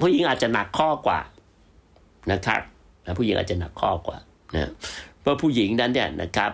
[0.00, 1.20] ผู้หญิงอาจจะหนักข้อกว่า
[2.32, 2.60] นะครับ
[3.04, 4.18] นะผู้หญิงอาจจะหนักข้อกว่า
[4.54, 4.70] นะ
[5.20, 6.50] เพราะผู้หญิงนั้นเนี่ยนะครับ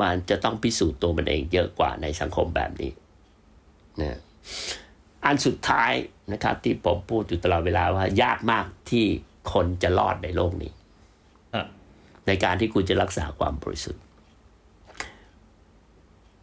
[0.00, 2.90] มันจะต้องพิสูจน์ตัวมันเองเยอะกว่าในสังคมแบบนี้
[4.00, 4.18] นะ
[5.24, 5.92] อันสุดท้าย
[6.32, 9.04] นะครับ ที่ผมพูดอยู่ตลอดเวลาว่ายากมากที่
[9.52, 10.81] คนจะรอดในโลกนี้อะ
[12.26, 14.02] ในการที่คุณจะรักษาความบริสุทธิ์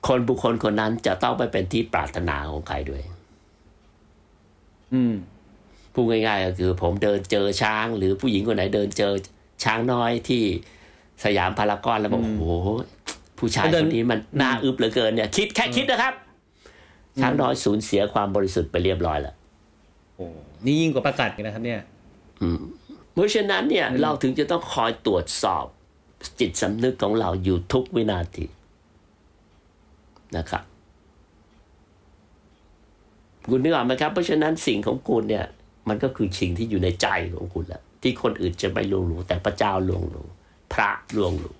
[0.07, 3.01] คนบุคคลคนนั้นจะต้องไปเป็นที่ปรารถนาของใครด้วย
[4.93, 5.13] อืม
[5.93, 9.13] พูดง่ายๆก็คือ ผมเดินเจอช้าง หรือผู้หญิงคนไหนเดินเจอ
[9.63, 10.43] ช้างน้อยที่
[11.23, 12.69] สยามพารากอนแล้วบอกโอ้โห
[13.37, 16.13] ผู้ชายคนนี้มันน่าอึบเหลือเกินเนี่ย คิดแค่คิดนะครับ
[17.21, 19.35] ช้างน้อยสูญเสียความบริสุทธิ์ไปเรียบร้อยแล้ว
[20.15, 20.25] โอ้
[20.65, 21.79] นี่ยิ่งกว่าประกาศกันนะครับเนี่ย
[23.19, 25.65] เพราะฉะนั้นเนี่ยเราถึงจะต้องคอยตรวจสอบ
[26.39, 28.45] จิตสำนึกของเราอยู่ทุกวินาที
[30.37, 30.63] นะครับ
[33.49, 35.45] คุณนึกออกไหมครับ เพราะฉะนั้นสิ่งของคุณเนี่ย
[35.89, 40.27] มันก็คือสิ่งที่อยู่ในใจของคุณแหละที่คนอื่นจะไม่ลวงรู้แต่พระเจ้าลวงรู้
[40.73, 41.55] พระลวงรู้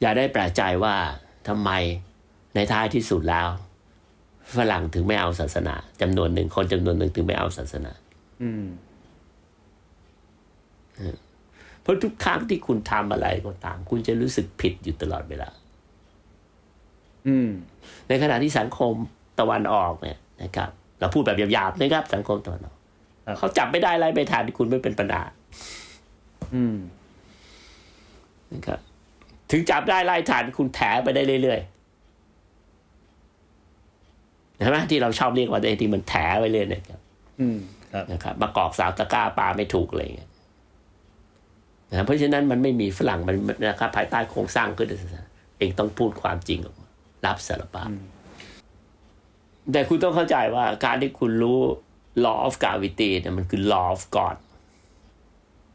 [0.00, 0.94] อย่าได้แปลกใจว่า
[1.48, 1.70] ทำไม
[2.54, 3.48] ในท้ายที่สุดแล้ว
[4.58, 7.92] ฝรั่งถึงไม่เอาศาสนาจำนวนหนึ่งคนจำนวนหนึ่งถึงไม่เอาศาสนา
[8.42, 8.66] อืม
[11.82, 15.48] เพราะทุกครั้งที่คุณทำอะไรก็ตาม คุณจะรู้สึกผิดอยู่ตลอดเวลา
[17.26, 17.48] อืม
[18.08, 18.94] ในขณะที่สังคม
[19.40, 22.76] ตะวันออกเนี่ยนะครับ เราพูดแบบหยาบๆนะครับ สังคมตะวันออก
[23.26, 25.22] ครับเขาจับไม่ได้อะไรไม่ทันคุณไม่เป็นปัญหา
[26.54, 26.76] อืม
[28.52, 28.80] นะครับ
[29.50, 31.71] ถึงจับได้ไล่ทันคุณแถไปได้เรื่อยๆ
[34.62, 37.00] ใช่ไหมที่เราชอบเรียกว่าไอ้ที่มันแถไปเรื่อยเนะครับ
[37.40, 37.58] อืม
[37.92, 40.30] ครับนะครับมากอกสาวตะกร้าปลาไม่ถูกอะไรอย่างเงี้ย
[41.90, 43.36] นะเพราะฉะนั้นมันไม่มีฝรั่งมัน
[43.68, 44.88] นะครับภายใต้โครงสร้างขึ้น
[45.58, 46.88] เองต้องพูดความจริงออกมา
[47.26, 47.90] รับสารภาพ
[49.72, 51.60] แต่คุณต้องเข้าใจว่าการที่คุณรู้
[52.24, 54.36] law of gravity เนี่ยมันคือ law of God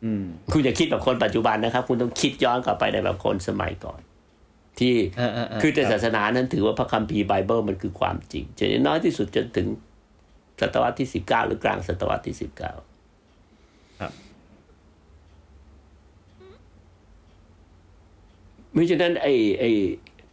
[0.03, 3.99] อืมคุณอย่าคิดแบบคนปัจจุบันนะครับ คุณต้องคิดย้อนกลับไปในแบบคนสมัยก่อน
[4.79, 9.67] ที่อ่าอ่าอ่าคือแต่ครับศาสนานั้นถือว่าพระคัมภีร์ไบเบิลมันคือความจริงจนน้อยที่สุดจนถึง
[10.61, 12.73] ศตวรรษที่สิบเก้าหรือกลางศตวรรษที่สิบเก้า
[13.99, 14.11] ครับ
[18.71, 19.69] เพราะฉะนั้นไอ้ไอ้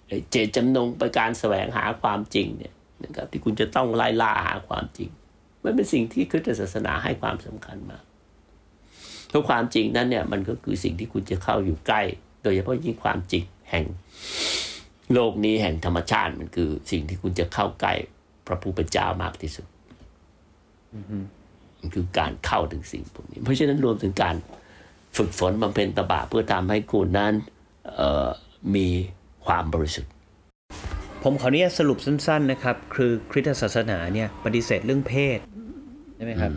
[0.09, 2.74] ไอ้เจตจำนงไปการแสวงหาความจริงเนี่ย
[3.05, 5.11] นะครับที่คุณจะต้องไล่ล่าหาความจริง
[5.64, 8.05] มันเป็นสิ่งที่คริสตศาสนาให้ความสำคัญมาก
[9.28, 12.03] เพราะความจริงนั้นเนี่ยมันก็คือสิ่งที่คุณจะเข้าอยู่ใกล้
[12.42, 13.45] โดยเฉพาะยิ่งความจริง
[13.75, 13.87] แห่ง
[15.14, 17.93] โลกนี้แห่งธรรมชาติมันคือ สิ่งที่คุณจะเข้าใกล้
[18.47, 19.66] พระผู้เป็นเจ้ามากที่สุด
[21.79, 24.37] มันคือการเข้าถึงสิ่งพวกนี้ เพราะฉะนั้นรวมถึงการ
[25.16, 27.33] ฝึกฝนบำเพ็ญตบะเพื่อทำให้คุณนั้น
[27.95, 28.29] เอ่อ
[28.75, 28.89] มี
[29.47, 30.12] ความบริสุทธิ์
[31.22, 35.39] ผมขออนุญาตสรุปสั้น ๆ นะครับ คือคริสตศาสนาเนี่ยปฏิเสธเรื่องเพศ
[36.16, 36.53] ใช่ไหมครับ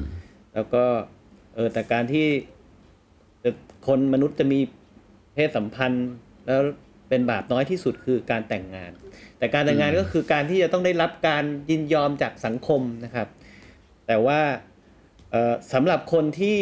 [0.53, 0.83] แล้วก็
[1.55, 2.27] เออแต่การที่
[3.43, 3.51] จะ
[3.87, 4.59] คนมนุษย์จะมี
[5.33, 6.07] เพศสัมพันธ์
[6.45, 6.61] แล้ว
[7.09, 8.91] เป็นบาปน้อยที่สุดคือการแต่งงาน
[9.37, 13.27] แต่การแต่งงานก็คือการที่จะต้องได้รับการยินยอมจากสังคมนะครับ
[14.07, 14.39] แต่ว่า
[15.31, 16.59] เอ่อสำหรับคนที่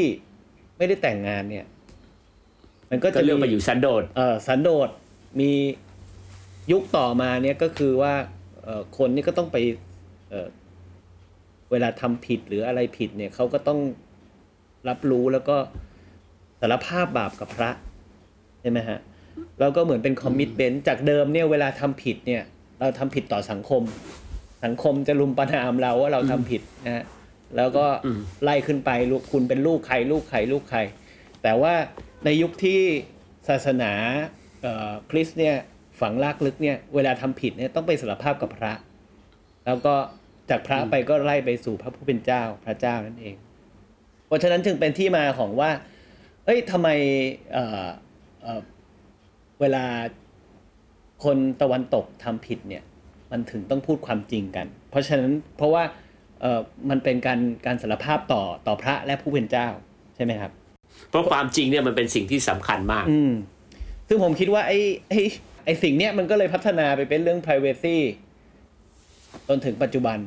[0.77, 1.65] ไม่ได้แต่งงานเนี่ย
[2.89, 4.89] มันก็ก็จะเรื่องมีไปอยู่สันโดษเอ่อสันโดษ
[5.39, 5.51] มี
[6.71, 8.13] ยุคต่อมาเนี่ยก็คือว่า
[8.63, 9.57] เอ่อคนนี่ก็ต้องไป
[10.29, 10.47] เอ่อ
[11.71, 13.79] เวลาทำผิดหรืออะไรผิดเนี่ยเขาก็ต้อง
[14.89, 15.57] รับรู้แล้วก็
[16.59, 17.71] สารภาพบาปกับพระ
[18.61, 18.99] ใช่ไหมฮะ
[19.59, 22.43] แล้วก็เหมือนเป็นคอมมิ t เ e นต์จากเดิมเนี่ยเวลาทำผิดเนี่ย
[22.79, 23.81] เราทำผิดต่อสังคม
[24.63, 27.05] สังคมจะลุมประนามเราว่าเราทำผิดนะฮะ
[27.57, 27.85] แล้วก็
[28.43, 30.79] ไล่ขึ้นไปลูกคุณเป็นลูกใครลูกใครลูกใคร
[31.43, 31.73] แต่ว่า
[32.25, 32.79] ในยุคที่
[33.49, 33.91] ศาสนา
[35.09, 35.55] คริสต์เนี่ย
[35.99, 38.73] ฝังลากลึกเนี่ยเวลาทำผิดเนี่ยต้องไปสารภาพกับพระ
[39.65, 39.95] แล้วก็
[40.49, 43.35] จากพระไปก็ไล่ไปสู่พระผู้เป็นเจ้าพระเจ้านั่นเอง
[44.27, 45.71] เพราะฉะนั้นจึงเป็นที่มาของว่า
[46.45, 46.89] เอ้ยทำไม
[49.59, 49.85] เอ่อเอ่อเวลา
[51.23, 52.83] คนตะวันตกทำผิดเนี่ย
[53.31, 55.83] มันถึงต้องพูดความจริงกัน เพราะฉะนั้นเพราะว่า
[56.41, 59.67] เอ่อมันเป็นการการสารภาพต่อต่อพระและผู้เป็นเจ้า
[60.15, 60.51] ใช่ไหมครับ
[61.09, 63.31] เพราะความจริงเนี่ยมันเป็นสิ่งที่สำคัญมาก อืม
[64.07, 64.79] ซึ่งผมคิดว่าไอ้
[65.09, 65.21] ไอ้
[65.65, 67.97] ไอ้สิ่งเนี้ยมันก็เลยพัฒนาไปเป็นเรื่อง privacy
[69.47, 70.17] จนถึงปัจจุบัน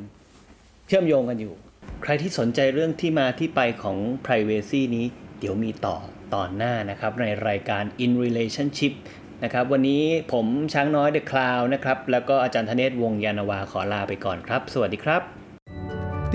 [0.87, 1.53] เชื่อมโยงกันอยู่
[2.03, 5.05] ใครที่สนใจเรื่องที่มาที่ไปของ privacy นี้
[5.39, 5.97] เดี๋ยวมีต่อ
[6.33, 8.93] ตอนหน้านะครับ ในรายการ in relationship
[9.43, 15.21] นะครับ วันนี้ผมช้างน้อยเดอะคลาวนะครับ แล้วก็อาจารย์ธเนศวงยานาวาขอลาไปก่อนครับ สวัสดีครับ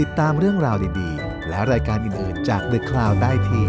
[0.01, 3.65] ติดตามเรื่องราวดีๆ และรายการอื่นๆจาก The Cloud ได้ที่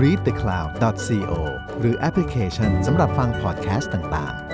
[0.00, 1.32] readthecloud.co
[1.80, 4.45] หรือแอปพลิเคชันสำหรับฟังพอดแคสต์ต่างๆ